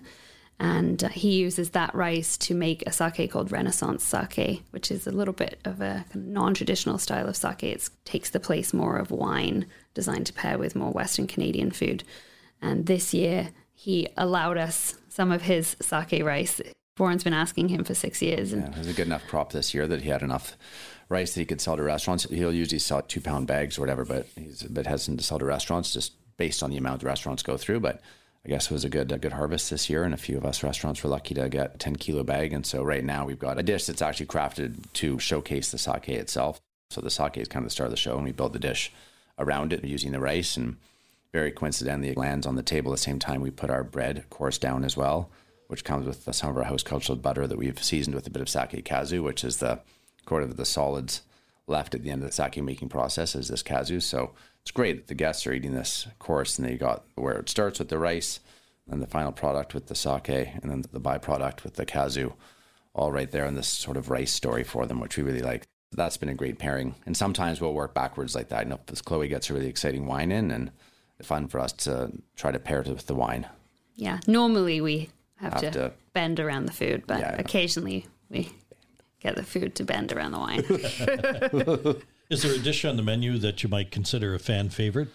And 0.59 1.01
uh, 1.03 1.09
he 1.09 1.39
uses 1.39 1.69
that 1.69 1.95
rice 1.95 2.37
to 2.37 2.53
make 2.53 2.83
a 2.85 2.91
sake 2.91 3.31
called 3.31 3.51
Renaissance 3.51 4.03
sake, 4.03 4.63
which 4.71 4.91
is 4.91 5.07
a 5.07 5.11
little 5.11 5.33
bit 5.33 5.59
of 5.63 5.79
a 5.79 6.05
non 6.13 6.53
traditional 6.53 6.97
style 6.97 7.29
of 7.29 7.37
sake. 7.37 7.63
It 7.63 7.89
takes 8.03 8.29
the 8.29 8.39
place 8.39 8.73
more 8.73 8.97
of 8.97 9.09
wine, 9.09 9.67
designed 9.93 10.25
to 10.25 10.33
pair 10.33 10.57
with 10.57 10.75
more 10.75 10.91
Western 10.91 11.27
Canadian 11.27 11.71
food. 11.71 12.03
And 12.61 12.87
this 12.87 13.13
year, 13.13 13.51
he 13.73 14.09
allowed 14.17 14.57
us 14.57 14.95
some 15.07 15.31
of 15.31 15.43
his 15.43 15.77
sake 15.81 16.23
rice. 16.23 16.59
Warren's 16.97 17.23
been 17.23 17.33
asking 17.33 17.69
him 17.69 17.85
for 17.85 17.93
six 17.93 18.21
years. 18.21 18.51
And 18.51 18.63
Yeah, 18.63 18.71
it 18.71 18.77
was 18.77 18.87
a 18.87 18.93
good 18.93 19.07
enough 19.07 19.25
crop 19.27 19.53
this 19.53 19.73
year 19.73 19.87
that 19.87 20.01
he 20.01 20.09
had 20.09 20.21
enough 20.21 20.57
rice 21.07 21.33
that 21.33 21.39
he 21.39 21.45
could 21.45 21.61
sell 21.61 21.77
to 21.77 21.83
restaurants. 21.83 22.25
He'll 22.25 22.53
usually 22.53 22.79
sell 22.79 23.01
two 23.01 23.21
pound 23.21 23.47
bags 23.47 23.77
or 23.77 23.81
whatever, 23.81 24.03
but 24.03 24.27
he's 24.35 24.61
a 24.63 24.69
bit 24.69 24.87
hesitant 24.87 25.21
to 25.21 25.25
sell 25.25 25.39
to 25.39 25.45
restaurants 25.45 25.93
just 25.93 26.11
based 26.35 26.61
on 26.61 26.69
the 26.69 26.77
amount 26.77 26.99
the 26.99 27.07
restaurants 27.07 27.43
go 27.43 27.55
through. 27.55 27.79
But 27.79 28.01
I 28.45 28.49
guess 28.49 28.65
it 28.65 28.71
was 28.71 28.85
a 28.85 28.89
good 28.89 29.11
a 29.11 29.17
good 29.17 29.33
harvest 29.33 29.69
this 29.69 29.89
year, 29.89 30.03
and 30.03 30.13
a 30.13 30.17
few 30.17 30.37
of 30.37 30.45
us 30.45 30.63
restaurants 30.63 31.03
were 31.03 31.09
lucky 31.09 31.35
to 31.35 31.49
get 31.49 31.75
a 31.75 31.77
10 31.77 31.97
kilo 31.97 32.23
bag. 32.23 32.53
And 32.53 32.65
so 32.65 32.83
right 32.83 33.03
now 33.03 33.25
we've 33.25 33.39
got 33.39 33.59
a 33.59 33.63
dish 33.63 33.85
that's 33.85 34.01
actually 34.01 34.27
crafted 34.27 34.91
to 34.93 35.19
showcase 35.19 35.71
the 35.71 35.77
sake 35.77 36.09
itself. 36.09 36.61
So 36.89 37.01
the 37.01 37.11
sake 37.11 37.37
is 37.37 37.47
kind 37.47 37.63
of 37.63 37.67
the 37.67 37.73
star 37.73 37.85
of 37.85 37.91
the 37.91 37.97
show, 37.97 38.15
and 38.15 38.23
we 38.23 38.31
build 38.31 38.53
the 38.53 38.59
dish 38.59 38.91
around 39.37 39.73
it 39.73 39.83
using 39.83 40.11
the 40.11 40.19
rice. 40.19 40.55
And 40.55 40.77
very 41.33 41.51
coincidentally, 41.51 42.09
it 42.09 42.17
lands 42.17 42.47
on 42.47 42.55
the 42.55 42.63
table 42.63 42.91
at 42.91 42.95
the 42.95 43.03
same 43.03 43.19
time 43.19 43.41
we 43.41 43.51
put 43.51 43.69
our 43.69 43.83
bread 43.83 44.25
course 44.29 44.57
down 44.57 44.83
as 44.83 44.95
well, 44.95 45.29
which 45.67 45.83
comes 45.83 46.05
with 46.05 46.33
some 46.33 46.49
of 46.49 46.57
our 46.57 46.63
house 46.63 46.81
cultured 46.81 47.21
butter 47.21 47.45
that 47.45 47.57
we've 47.57 47.83
seasoned 47.83 48.15
with 48.15 48.25
a 48.25 48.31
bit 48.31 48.41
of 48.41 48.49
sake 48.49 48.85
kasu, 48.85 49.21
which 49.21 49.43
is 49.43 49.57
the 49.57 49.79
sort 50.27 50.43
of 50.43 50.57
the 50.57 50.65
solids 50.65 51.21
left 51.69 51.95
at 51.95 52.03
the 52.03 52.11
end 52.11 52.21
of 52.23 52.27
the 52.27 52.33
sake 52.33 52.61
making 52.61 52.89
process 52.89 53.35
is 53.35 53.47
this 53.47 53.63
kasu. 53.63 54.01
So 54.01 54.31
it's 54.61 54.71
great 54.71 54.97
that 54.97 55.07
the 55.07 55.15
guests 55.15 55.45
are 55.47 55.53
eating 55.53 55.73
this 55.73 56.07
course 56.19 56.57
and 56.57 56.67
they 56.67 56.75
got 56.75 57.05
where 57.15 57.35
it 57.39 57.49
starts 57.49 57.79
with 57.79 57.89
the 57.89 57.97
rice, 57.99 58.39
and 58.91 59.01
the 59.01 59.07
final 59.07 59.31
product 59.31 59.73
with 59.75 59.85
the 59.87 59.95
sake, 59.95 60.29
and 60.29 60.69
then 60.71 60.83
the 60.91 60.99
byproduct 60.99 61.63
with 61.63 61.75
the 61.75 61.85
kasu, 61.85 62.33
all 62.93 63.11
right 63.11 63.29
there 63.31 63.45
in 63.45 63.55
this 63.55 63.67
sort 63.67 63.97
of 63.97 64.09
rice 64.09 64.33
story 64.33 64.63
for 64.63 64.85
them, 64.87 64.99
which 64.99 65.15
we 65.15 65.23
really 65.23 65.41
like. 65.41 65.67
That's 65.91 66.17
been 66.17 66.29
a 66.29 66.35
great 66.35 66.59
pairing. 66.59 66.95
And 67.05 67.15
sometimes 67.17 67.61
we'll 67.61 67.73
work 67.73 67.93
backwards 67.95 68.35
like 68.35 68.49
that. 68.49 68.65
You 68.65 68.69
know, 68.71 68.79
if 68.91 69.03
Chloe 69.05 69.27
gets 69.27 69.49
a 69.49 69.53
really 69.53 69.67
exciting 69.67 70.05
wine 70.05 70.31
in, 70.31 70.51
and 70.51 70.71
fun 71.21 71.47
for 71.47 71.59
us 71.59 71.73
to 71.73 72.11
try 72.35 72.51
to 72.51 72.59
pair 72.59 72.81
it 72.81 72.87
with 72.87 73.07
the 73.07 73.15
wine. 73.15 73.47
yeah, 73.95 74.19
normally 74.25 74.81
we 74.81 75.09
have, 75.35 75.53
Have 75.53 75.61
to, 75.61 75.71
to- 75.71 75.91
bend 76.13 76.39
around 76.39 76.65
the 76.65 76.71
food, 76.71 77.03
but 77.07 77.19
yeah. 77.19 77.35
occasionally 77.37 78.07
we 78.29 78.49
get 79.19 79.35
the 79.35 79.43
food 79.43 79.75
to 79.75 79.83
bend 79.83 80.11
around 80.11 80.31
the 80.31 80.39
wine. 80.39 82.03
Is 82.29 82.43
there 82.43 82.53
a 82.53 82.59
dish 82.59 82.85
on 82.85 82.95
the 82.95 83.03
menu 83.03 83.37
that 83.39 83.63
you 83.63 83.69
might 83.69 83.91
consider 83.91 84.33
a 84.35 84.39
fan 84.39 84.69
favorite? 84.69 85.09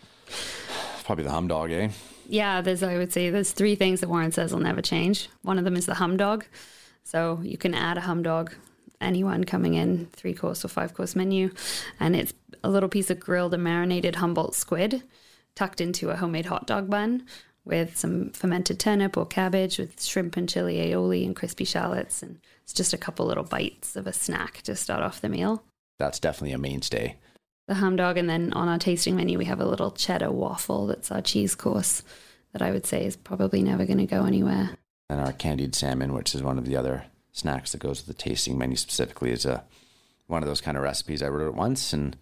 Probably 1.05 1.25
the 1.25 1.31
hum 1.31 1.49
dog, 1.49 1.71
eh? 1.71 1.91
Yeah, 2.29 2.61
there's 2.61 2.83
I 2.83 2.97
would 2.97 3.13
say 3.13 3.31
there's 3.31 3.53
three 3.53 3.75
things 3.75 4.01
that 4.01 4.09
Warren 4.09 4.33
says 4.33 4.53
will 4.53 4.61
never 4.61 4.83
change. 4.83 5.29
One 5.43 5.59
of 5.59 5.65
them 5.65 5.77
is 5.77 5.87
the 5.87 5.95
hum 5.95 6.17
dog. 6.17 6.45
So 7.05 7.41
you 7.43 7.59
can 7.59 7.75
add 7.75 7.99
a 7.99 8.03
hum 8.03 8.23
dog 8.23 8.55
anyone 9.01 9.45
coming 9.45 9.75
in, 9.75 10.07
three 10.13 10.35
course 10.35 10.65
or 10.65 10.69
five 10.69 10.95
course 10.95 11.15
menu, 11.15 11.53
and 12.01 12.17
it's 12.17 12.33
a 12.63 12.71
little 12.71 12.89
piece 12.89 13.11
of 13.11 13.21
grilled 13.21 13.55
and 13.55 13.63
marinated 13.63 14.17
Humboldt 14.17 14.55
squid 14.55 15.03
tucked 15.55 15.81
into 15.81 16.11
a 16.11 16.17
homemade 16.17 16.47
hot 16.47 16.67
dog 16.67 16.91
bun 16.91 17.25
with 17.65 17.97
some 17.97 18.31
fermented 18.31 18.79
turnip 18.79 19.17
or 19.17 19.27
cabbage 19.27 19.79
with 19.79 20.03
shrimp 20.03 20.37
and 20.37 20.49
chili 20.49 20.77
aioli 20.77 21.25
and 21.25 21.35
crispy 21.35 21.65
shallots 21.65 22.23
and 22.23 22.39
it's 22.63 22.73
just 22.73 22.93
a 22.93 22.99
couple 22.99 23.27
little 23.27 23.45
bites 23.45 23.97
of 23.97 24.07
a 24.07 24.13
snack 24.13 24.63
to 24.63 24.75
start 24.75 25.03
off 25.03 25.21
the 25.21 25.29
meal. 25.29 25.63
That's 25.99 26.19
definitely 26.19 26.53
a 26.53 26.59
mainstay. 26.59 27.17
the 27.69 27.75
ham 27.75 27.97
dog, 27.97 28.19
and 28.19 28.29
then 28.29 28.53
on 28.53 28.69
our 28.69 28.79
tasting 28.79 29.17
menu 29.17 29.39
we 29.39 29.45
have 29.47 29.61
a 29.61 29.67
little 29.67 29.91
cheddar 29.91 30.31
waffle 30.31 30.87
that's 30.87 31.11
our 31.11 31.23
cheese 31.23 31.55
course 31.55 32.03
that 32.53 32.63
I 32.63 32.71
would 32.71 32.87
say 32.87 33.05
is 33.05 33.17
probably 33.17 33.63
never 33.63 33.85
going 33.85 33.99
to 33.99 34.07
go 34.07 34.25
anywhere. 34.25 34.71
And 35.11 35.21
our 35.21 35.33
candied 35.33 35.75
salmon, 35.75 36.13
which 36.15 36.35
is 36.35 36.43
one 36.43 36.59
of 36.59 36.67
the 36.67 36.77
other 36.77 37.05
snacks 37.33 37.73
that 37.73 37.81
goes 37.81 37.99
with 37.99 38.17
the 38.17 38.23
tasting 38.23 38.57
menu 38.57 38.77
specifically, 38.77 39.31
is 39.31 39.45
a 39.45 39.65
one 40.27 40.43
of 40.43 40.49
those 40.49 40.61
kind 40.61 40.77
of 40.77 40.83
recipes. 40.83 41.23
I 41.23 41.29
wrote 41.29 41.49
it 41.49 41.55
once 41.55 41.93
and 41.93 42.17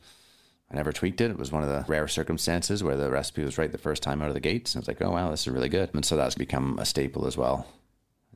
I 0.73 0.77
never 0.77 0.93
tweaked 0.93 1.21
it. 1.21 1.31
It 1.31 1.39
was 1.39 1.53
one 1.53 1.63
of 1.63 1.69
the 1.69 1.85
rare 1.87 2.09
circumstances 2.09 2.83
where 2.83 2.97
the 2.97 3.11
recipe 3.11 3.45
was 3.45 3.59
right 3.59 3.71
the 3.71 3.77
first 3.79 4.03
time 4.03 4.23
out 4.23 4.29
of 4.29 4.35
the 4.35 4.41
gates. 4.41 4.75
And 4.75 4.81
I 4.81 4.83
was 4.83 4.89
like, 4.89 5.03
oh, 5.03 5.11
wow, 5.11 5.31
this 5.31 5.43
is 5.43 5.53
really 5.53 5.69
good. 5.69 5.91
And 5.93 6.05
so 6.05 6.17
that's 6.17 6.35
become 6.35 6.79
a 6.79 6.87
staple 6.87 7.27
as 7.27 7.37
well. 7.37 7.67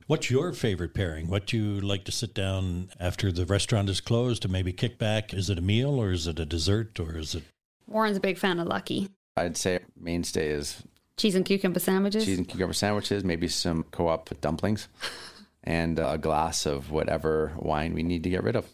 What's 0.05 0.29
your 0.29 0.53
favorite 0.53 0.93
pairing? 0.93 1.29
What 1.29 1.47
do 1.47 1.57
you 1.57 1.81
like 1.81 2.05
to 2.05 2.11
sit 2.11 2.33
down 2.33 2.89
after 2.99 3.31
the 3.31 3.45
restaurant 3.45 3.89
is 3.89 3.99
closed 3.99 4.43
to 4.43 4.47
maybe 4.47 4.71
kick 4.71 4.97
back? 4.99 5.33
Is 5.33 5.49
it 5.49 5.57
a 5.57 5.61
meal 5.61 5.99
or 5.99 6.11
is 6.11 6.27
it 6.27 6.39
a 6.39 6.45
dessert 6.45 6.99
or 6.99 7.17
is 7.17 7.35
it 7.35 7.43
Warren's 7.87 8.17
a 8.17 8.21
big 8.21 8.37
fan 8.37 8.59
of 8.59 8.67
Lucky. 8.67 9.09
I'd 9.35 9.57
say 9.57 9.79
mainstay 9.99 10.49
is 10.49 10.83
Cheese 11.17 11.35
and 11.35 11.45
cucumber 11.45 11.79
sandwiches. 11.79 12.25
cheese 12.25 12.37
and 12.37 12.47
cucumber 12.47 12.73
sandwiches, 12.73 13.23
maybe 13.23 13.47
some 13.47 13.83
co 13.91 14.07
op 14.07 14.29
dumplings, 14.39 14.87
and 15.63 15.97
a 15.97 16.17
glass 16.17 16.65
of 16.65 16.91
whatever 16.91 17.53
wine 17.57 17.93
we 17.93 18.03
need 18.03 18.23
to 18.23 18.29
get 18.29 18.43
rid 18.43 18.55
of. 18.55 18.67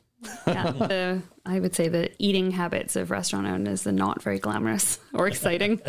Yeah, 0.48 0.72
the, 0.72 1.22
I 1.46 1.60
would 1.60 1.76
say 1.76 1.88
the 1.88 2.12
eating 2.20 2.52
habits 2.52 2.96
of 2.96 3.12
restaurant 3.12 3.48
owners 3.48 3.86
are 3.88 3.92
not 3.92 4.22
very 4.22 4.40
glamorous 4.40 5.00
or 5.14 5.28
exciting. 5.28 5.82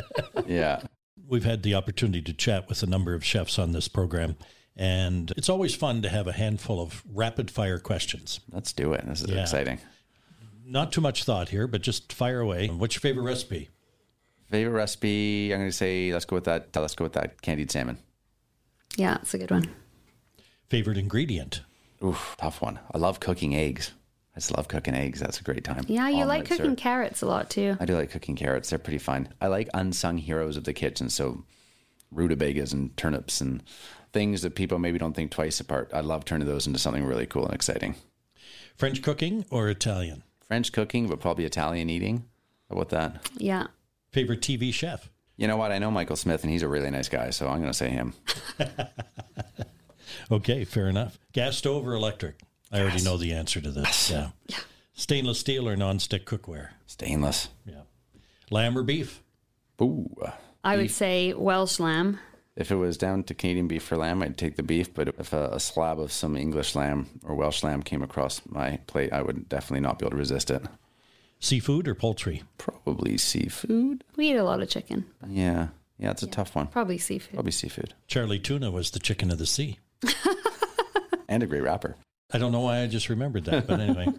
Yeah. 0.47 0.83
We've 1.27 1.45
had 1.45 1.63
the 1.63 1.75
opportunity 1.75 2.21
to 2.23 2.33
chat 2.33 2.69
with 2.69 2.83
a 2.83 2.87
number 2.87 3.15
of 3.15 3.25
chefs 3.25 3.59
on 3.59 3.73
this 3.73 3.89
program, 3.89 4.37
and 4.77 5.33
it's 5.37 5.49
always 5.49 5.75
fun 5.75 6.03
to 6.03 6.09
have 6.09 6.27
a 6.27 6.33
handful 6.33 6.81
of 6.83 7.03
rapid 7.11 7.51
fire 7.51 7.79
questions. 7.79 8.41
Let's 8.53 8.73
do 8.73 8.93
it. 8.93 9.07
This 9.07 9.23
is 9.23 9.31
Yeah. 9.31 9.43
exciting. 9.43 9.79
Not 10.67 10.93
too 10.93 11.01
much 11.01 11.25
thought 11.25 11.49
here, 11.51 11.67
but 11.67 11.81
just 11.83 12.13
fire 12.13 12.41
away. 12.41 12.69
What's 12.69 12.95
your 12.95 13.01
favorite 13.01 13.25
recipe? 13.25 13.69
Favorite 14.51 14.73
recipe? 14.77 15.53
I'm 15.53 15.61
going 15.61 15.71
to 15.71 15.77
say 15.77 16.13
let's 16.13 16.25
go 16.27 16.37
with 16.37 16.45
that. 16.45 16.69
Let's 16.75 16.95
go 16.95 17.05
with 17.05 17.15
that 17.15 17.41
candied 17.43 17.71
salmon. 17.71 17.99
yeah, 18.97 19.17
it's 19.23 19.35
a 19.35 19.39
good 19.39 19.51
one. 19.51 19.69
Favorite 20.69 20.99
ingredient? 20.99 21.63
Oof, 22.03 22.35
tough 22.39 22.61
one. 22.61 22.79
I 22.93 22.99
love 22.99 23.21
cooking 23.21 23.55
eggs. 23.55 23.93
I 24.37 24.41
just 24.41 24.57
love 24.57 24.67
cooking 24.69 24.95
eggs. 24.95 25.21
That's 25.21 25.41
a 25.41 25.45
great 25.45 25.63
time. 25.65 25.85
Yeah, 25.87 26.09
you 26.09 26.25
like 26.25 26.47
cooking 26.47 26.73
are- 26.73 26.77
carrots 26.77 27.23
a 27.23 27.27
lot 27.27 27.51
too. 27.51 27.77
I 27.79 27.85
do 27.85 27.95
like 27.97 28.11
cooking 28.11 28.35
carrots. 28.37 28.71
They're 28.71 28.79
pretty 28.79 28.99
fun. 28.99 29.29
I 29.41 29.47
like 29.47 29.69
unsung 29.75 30.19
heroes 30.19 30.57
of 30.57 30.65
the 30.65 30.73
kitchen. 30.73 31.09
So 31.09 31.45
rutabagas 32.11 32.73
and 32.73 32.97
turnips 32.97 33.41
and 33.41 33.63
things 34.13 34.43
that 34.43 34.55
people 34.55 34.79
maybe 34.79 34.99
don't 34.99 35.15
think 35.15 35.31
twice 35.31 35.61
apart. 35.61 35.91
I 35.95 36.01
love 36.01 36.25
turning 36.25 36.47
those 36.49 36.67
into 36.67 36.79
something 36.79 37.05
really 37.05 37.27
cool 37.27 37.45
and 37.45 37.55
exciting. 37.55 37.95
French 38.77 39.03
cooking 39.03 39.45
or 39.51 39.69
Italian? 39.69 40.25
French 40.47 40.73
cooking, 40.73 41.09
but 41.09 41.21
probably 41.21 41.45
Italian 41.45 41.89
eating. 41.89 42.25
How 42.69 42.77
about 42.77 42.89
that? 42.91 43.29
Yeah. 43.37 43.69
Favorite 44.11 44.41
TV 44.41 44.73
chef? 44.75 45.11
You 45.37 45.49
know 45.49 45.57
what? 45.57 45.73
I 45.73 45.79
know 45.79 45.91
Michael 45.91 46.17
Smith, 46.17 46.43
and 46.45 46.53
he's 46.53 46.63
a 46.63 46.69
really 46.69 46.91
nice 46.91 47.09
guy, 47.09 47.31
so 47.31 47.49
I'm 47.49 47.59
going 47.61 47.71
to 47.73 47.77
say 47.77 47.91
him. 47.91 48.15
Okay, 50.31 50.65
fair 50.65 50.89
enough. 50.89 51.19
Gas 51.33 51.57
stove 51.57 51.87
or 51.87 51.95
electric? 51.95 52.41
I 52.75 52.81
already 52.81 53.05
know 53.05 53.17
the 53.17 53.33
answer 53.33 53.61
to 53.61 53.71
this. 53.71 54.11
Yeah. 54.11 54.31
Stainless 54.95 55.39
steel 55.39 55.69
or 55.69 55.77
non-stick 55.77 56.27
cookware? 56.27 56.71
Stainless. 56.87 57.49
Yeah. 57.65 57.83
Lamb 58.51 58.77
or 58.77 58.83
beef? 58.83 59.23
Ooh. 59.81 60.15
I 60.63 60.77
would 60.77 60.91
say 60.91 61.33
Welsh 61.35 61.79
lamb. 61.79 62.19
If 62.57 62.71
it 62.71 62.77
was 62.77 62.97
down 62.97 63.25
to 63.25 63.35
Canadian 63.35 63.69
beef 63.69 63.83
for 63.83 63.97
lamb, 63.97 64.23
I'd 64.23 64.37
take 64.37 64.57
the 64.57 64.63
beef. 64.63 64.93
But 64.93 65.09
if 65.19 65.33
a, 65.33 65.51
a 65.53 65.61
slab 65.61 65.99
of 65.99 66.13
some 66.13 66.37
English 66.37 66.75
lamb 66.75 67.21
or 67.25 67.35
Welsh 67.35 67.63
lamb 67.63 67.83
came 67.83 68.03
across 68.03 68.43
my 68.47 68.79
plate, 68.87 69.13
I 69.13 69.23
would 69.23 69.49
definitely 69.49 69.81
not 69.81 69.99
be 69.99 70.05
able 70.05 70.13
to 70.13 70.17
resist 70.17 70.51
it. 70.51 70.63
Seafood 71.41 71.89
or 71.89 71.95
poultry? 71.95 72.43
Probably 72.59 73.19
seafood. 73.19 74.05
We 74.17 74.31
eat 74.31 74.37
a 74.37 74.45
lot 74.45 74.63
of 74.63 74.69
chicken. 74.69 75.07
Yeah. 75.29 75.69
Yeah, 75.99 76.11
it's 76.11 76.23
a 76.23 76.29
tough 76.29 76.57
one. 76.57 76.69
Probably 76.69 76.99
seafood. 76.99 77.35
Probably 77.35 77.53
seafood. 77.53 77.95
Charlie 78.09 78.39
Tuna 78.41 78.71
was 78.71 78.91
the 78.91 78.99
chicken 78.99 79.31
of 79.31 79.39
the 79.39 79.47
sea. 79.47 79.79
And 81.29 81.43
a 81.43 81.47
great 81.47 81.63
rapper. 81.63 81.97
I 82.35 82.39
don't 82.39 82.53
know 82.53 82.61
why 82.61 82.81
I 82.81 82.87
just 82.89 83.09
remembered 83.09 83.45
that, 83.45 83.67
but 83.67 83.81
anyway. 83.81 84.09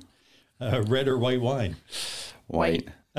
Uh, 0.57 0.81
red 0.87 1.09
or 1.09 1.17
white 1.17 1.41
wine? 1.41 1.75
White. 2.47 2.87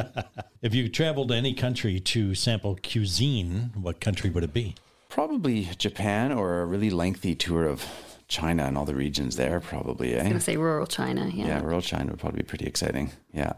If 0.63 0.75
you 0.75 0.89
traveled 0.89 1.29
to 1.29 1.35
any 1.35 1.53
country 1.53 2.01
to 2.01 2.35
sample 2.35 2.79
cuisine, 2.83 3.73
what 3.75 4.01
country 4.01 4.31
would 4.31 4.43
it 4.43 4.55
be? 4.55 4.75
Probably 5.11 5.69
Japan 5.77 6.33
or 6.33 6.63
a 6.63 6.67
really 6.67 6.89
lengthy 6.89 7.35
tour 7.35 7.67
of 7.67 7.85
China 8.27 8.65
and 8.65 8.77
all 8.77 8.87
the 8.87 8.95
regions 8.95 9.37
there, 9.37 9.61
probably, 9.61 10.15
I'm 10.15 10.21
eh? 10.21 10.23
going 10.23 10.35
to 10.35 10.41
say 10.41 10.57
rural 10.57 10.87
China. 10.87 11.29
Yeah. 11.33 11.47
Yeah, 11.47 11.61
rural 11.61 11.83
China 11.83 12.11
would 12.11 12.21
probably 12.21 12.39
be 12.39 12.47
pretty 12.47 12.67
exciting. 12.67 13.13
Yeah. 13.33 13.53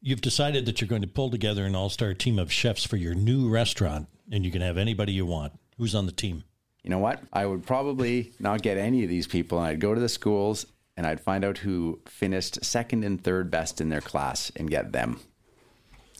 You've 0.00 0.20
decided 0.20 0.66
that 0.66 0.80
you're 0.80 0.88
going 0.88 1.02
to 1.02 1.08
pull 1.08 1.30
together 1.30 1.64
an 1.64 1.74
all 1.74 1.90
star 1.90 2.14
team 2.14 2.38
of 2.38 2.52
chefs 2.52 2.84
for 2.84 2.96
your 2.96 3.14
new 3.14 3.48
restaurant, 3.48 4.06
and 4.30 4.44
you 4.44 4.52
can 4.52 4.62
have 4.62 4.78
anybody 4.78 5.12
you 5.12 5.26
want. 5.26 5.52
Who's 5.78 5.94
on 5.94 6.06
the 6.06 6.12
team? 6.12 6.44
You 6.84 6.90
know 6.90 7.00
what? 7.00 7.20
I 7.32 7.44
would 7.44 7.66
probably 7.66 8.32
not 8.38 8.62
get 8.62 8.78
any 8.78 9.02
of 9.02 9.10
these 9.10 9.26
people, 9.26 9.58
and 9.58 9.66
I'd 9.66 9.80
go 9.80 9.94
to 9.94 10.00
the 10.00 10.08
schools 10.08 10.64
and 10.96 11.06
I'd 11.06 11.20
find 11.20 11.44
out 11.44 11.58
who 11.58 12.00
finished 12.06 12.64
second 12.64 13.04
and 13.04 13.22
third 13.22 13.50
best 13.50 13.80
in 13.80 13.88
their 13.88 14.00
class 14.00 14.50
and 14.56 14.70
get 14.70 14.92
them. 14.92 15.20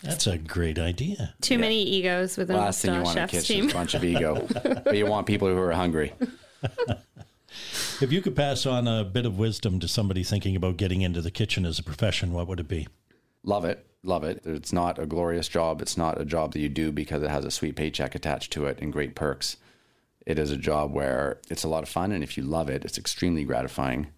That's 0.02 0.26
a 0.26 0.36
great 0.38 0.78
idea. 0.78 1.34
Too 1.40 1.58
many 1.58 1.82
egos 1.82 2.36
within 2.36 2.56
Last 2.56 2.82
the 2.82 2.88
thing 2.88 2.96
you 2.96 3.02
want 3.02 3.14
to 3.16 3.20
Chef's 3.22 3.32
catch 3.32 3.48
team. 3.48 3.64
is 3.66 3.72
a 3.72 3.74
bunch 3.74 3.94
of 3.94 4.04
ego, 4.04 4.46
but 4.84 4.96
you 4.96 5.06
want 5.06 5.26
people 5.26 5.48
who 5.48 5.58
are 5.58 5.72
hungry. 5.72 6.12
If 8.00 8.12
you 8.12 8.20
could 8.20 8.36
pass 8.36 8.66
on 8.66 8.86
a 8.86 9.04
bit 9.04 9.24
of 9.24 9.38
wisdom 9.38 9.80
to 9.80 9.88
somebody 9.88 10.22
thinking 10.22 10.54
about 10.54 10.76
getting 10.76 11.00
into 11.00 11.22
the 11.22 11.30
kitchen 11.30 11.64
as 11.64 11.78
a 11.78 11.82
profession, 11.82 12.32
what 12.32 12.46
would 12.46 12.60
it 12.60 12.68
be? 12.68 12.86
Love 13.42 13.64
it. 13.64 13.86
Love 14.02 14.24
it. 14.24 14.42
It's 14.44 14.72
not 14.72 14.98
a 14.98 15.06
glorious 15.06 15.48
job. 15.48 15.80
It's 15.80 15.96
not 15.96 16.20
a 16.20 16.24
job 16.26 16.52
that 16.52 16.60
you 16.60 16.68
do 16.68 16.92
because 16.92 17.22
it 17.22 17.30
has 17.30 17.46
a 17.46 17.50
sweet 17.50 17.74
paycheck 17.74 18.14
attached 18.14 18.52
to 18.52 18.66
it 18.66 18.78
and 18.80 18.92
great 18.92 19.14
perks. 19.14 19.56
It 20.26 20.38
is 20.38 20.50
a 20.50 20.56
job 20.56 20.92
where 20.92 21.40
it's 21.48 21.64
a 21.64 21.68
lot 21.68 21.82
of 21.82 21.88
fun. 21.88 22.12
And 22.12 22.22
if 22.22 22.36
you 22.36 22.42
love 22.42 22.68
it, 22.68 22.84
it's 22.84 22.98
extremely 22.98 23.44
gratifying 23.44 24.08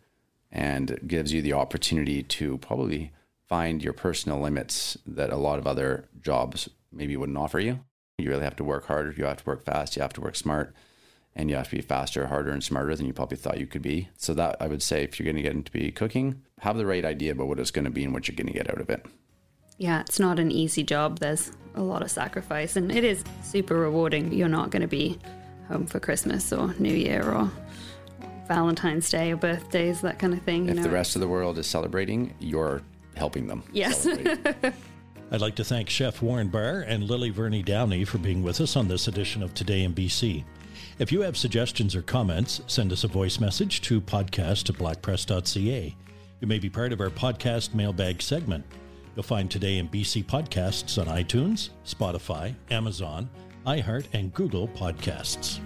and 0.50 0.98
gives 1.06 1.32
you 1.32 1.42
the 1.42 1.52
opportunity 1.52 2.22
to 2.22 2.58
probably 2.58 3.12
find 3.48 3.82
your 3.82 3.92
personal 3.92 4.40
limits 4.40 4.96
that 5.06 5.30
a 5.30 5.36
lot 5.36 5.58
of 5.58 5.66
other 5.66 6.08
jobs 6.20 6.68
maybe 6.92 7.16
wouldn't 7.16 7.38
offer 7.38 7.58
you. 7.58 7.80
You 8.18 8.30
really 8.30 8.44
have 8.44 8.56
to 8.56 8.64
work 8.64 8.86
harder. 8.86 9.14
You 9.16 9.24
have 9.24 9.38
to 9.38 9.46
work 9.46 9.64
fast. 9.64 9.96
You 9.96 10.02
have 10.02 10.12
to 10.14 10.20
work 10.20 10.36
smart. 10.36 10.74
And 11.36 11.48
you 11.48 11.56
have 11.56 11.68
to 11.68 11.76
be 11.76 11.82
faster, 11.82 12.26
harder, 12.26 12.50
and 12.50 12.64
smarter 12.64 12.96
than 12.96 13.06
you 13.06 13.12
probably 13.12 13.36
thought 13.36 13.60
you 13.60 13.66
could 13.66 13.82
be. 13.82 14.08
So, 14.16 14.34
that 14.34 14.56
I 14.60 14.66
would 14.66 14.82
say, 14.82 15.04
if 15.04 15.18
you're 15.18 15.24
going 15.24 15.36
to 15.36 15.42
get 15.42 15.52
into 15.52 15.70
be 15.70 15.92
cooking, 15.92 16.42
have 16.60 16.76
the 16.76 16.86
right 16.86 17.04
idea 17.04 17.30
about 17.30 17.46
what 17.46 17.60
it's 17.60 17.70
going 17.70 17.84
to 17.84 17.92
be 17.92 18.02
and 18.02 18.12
what 18.12 18.26
you're 18.26 18.34
going 18.34 18.48
to 18.48 18.52
get 18.52 18.68
out 18.68 18.80
of 18.80 18.90
it. 18.90 19.06
Yeah, 19.76 20.00
it's 20.00 20.18
not 20.18 20.40
an 20.40 20.50
easy 20.50 20.82
job. 20.82 21.20
There's 21.20 21.52
a 21.76 21.82
lot 21.82 22.02
of 22.02 22.10
sacrifice, 22.10 22.74
and 22.74 22.90
it 22.90 23.04
is 23.04 23.22
super 23.44 23.76
rewarding. 23.76 24.32
You're 24.32 24.48
not 24.48 24.70
going 24.70 24.82
to 24.82 24.88
be 24.88 25.16
home 25.68 25.86
for 25.86 26.00
Christmas 26.00 26.52
or 26.52 26.74
New 26.80 26.94
Year 26.94 27.30
or 27.30 27.48
Valentine's 28.48 29.08
Day 29.10 29.32
or 29.32 29.36
birthdays, 29.36 30.00
that 30.00 30.18
kind 30.18 30.32
of 30.32 30.42
thing. 30.42 30.64
You 30.64 30.70
If 30.70 30.76
know, 30.78 30.82
the 30.82 30.90
rest 30.90 31.14
of 31.14 31.20
the 31.20 31.28
world 31.28 31.58
is 31.58 31.66
celebrating, 31.66 32.34
you're 32.40 32.82
helping 33.14 33.46
them. 33.46 33.62
Yes. 33.72 34.06
I'd 35.30 35.40
like 35.42 35.56
to 35.56 35.64
thank 35.64 35.90
Chef 35.90 36.22
Warren 36.22 36.48
Barr 36.48 36.80
and 36.80 37.04
Lily 37.04 37.28
Verney 37.30 37.62
Downey 37.62 38.04
for 38.04 38.16
being 38.18 38.42
with 38.42 38.60
us 38.60 38.76
on 38.76 38.88
this 38.88 39.08
edition 39.08 39.42
of 39.42 39.52
Today 39.52 39.84
in 39.84 39.94
BC. 39.94 40.44
If 40.98 41.12
you 41.12 41.20
have 41.20 41.36
suggestions 41.36 41.94
or 41.94 42.02
comments, 42.02 42.62
send 42.66 42.92
us 42.92 43.04
a 43.04 43.08
voice 43.08 43.38
message 43.38 43.82
to 43.82 44.00
podcast 44.00 44.70
at 44.70 44.76
blackpress.ca. 44.76 45.94
You 46.40 46.46
may 46.46 46.58
be 46.58 46.70
part 46.70 46.92
of 46.92 47.00
our 47.00 47.10
podcast 47.10 47.74
mailbag 47.74 48.22
segment. 48.22 48.64
You'll 49.14 49.22
find 49.24 49.50
Today 49.50 49.78
in 49.78 49.88
BC 49.88 50.24
podcasts 50.24 50.98
on 51.00 51.06
iTunes, 51.14 51.70
Spotify, 51.84 52.54
Amazon, 52.70 53.28
iHeart, 53.66 54.06
and 54.12 54.32
Google 54.32 54.68
Podcasts. 54.68 55.60